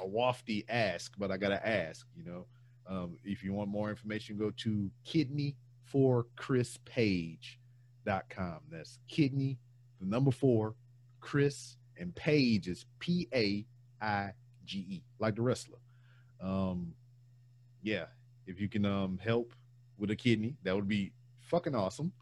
[0.00, 2.46] a wafty ask, but I got to ask, you know,
[2.88, 5.54] um, if you want more information, go to kidney
[5.84, 6.78] for Chris.
[8.04, 9.58] That's kidney,
[10.00, 10.74] the number four,
[11.20, 13.64] Chris, and Page is P A
[14.00, 14.32] I
[14.64, 15.78] G E, like the wrestler.
[16.40, 16.92] Um,
[17.82, 18.06] yeah,
[18.48, 19.54] if you can um, help
[19.96, 22.12] with a kidney, that would be fucking awesome.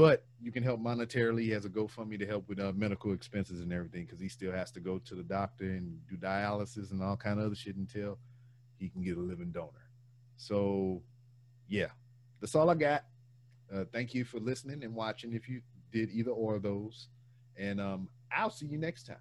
[0.00, 1.42] But you can help monetarily.
[1.42, 4.50] He has a GoFundMe to help with uh, medical expenses and everything because he still
[4.50, 7.76] has to go to the doctor and do dialysis and all kind of other shit
[7.76, 8.18] until
[8.78, 9.90] he can get a living donor.
[10.38, 11.02] So,
[11.68, 11.88] yeah,
[12.40, 13.04] that's all I got.
[13.70, 15.34] Uh, thank you for listening and watching.
[15.34, 15.60] If you
[15.92, 17.08] did either or those,
[17.58, 19.18] and um, I'll see you next time.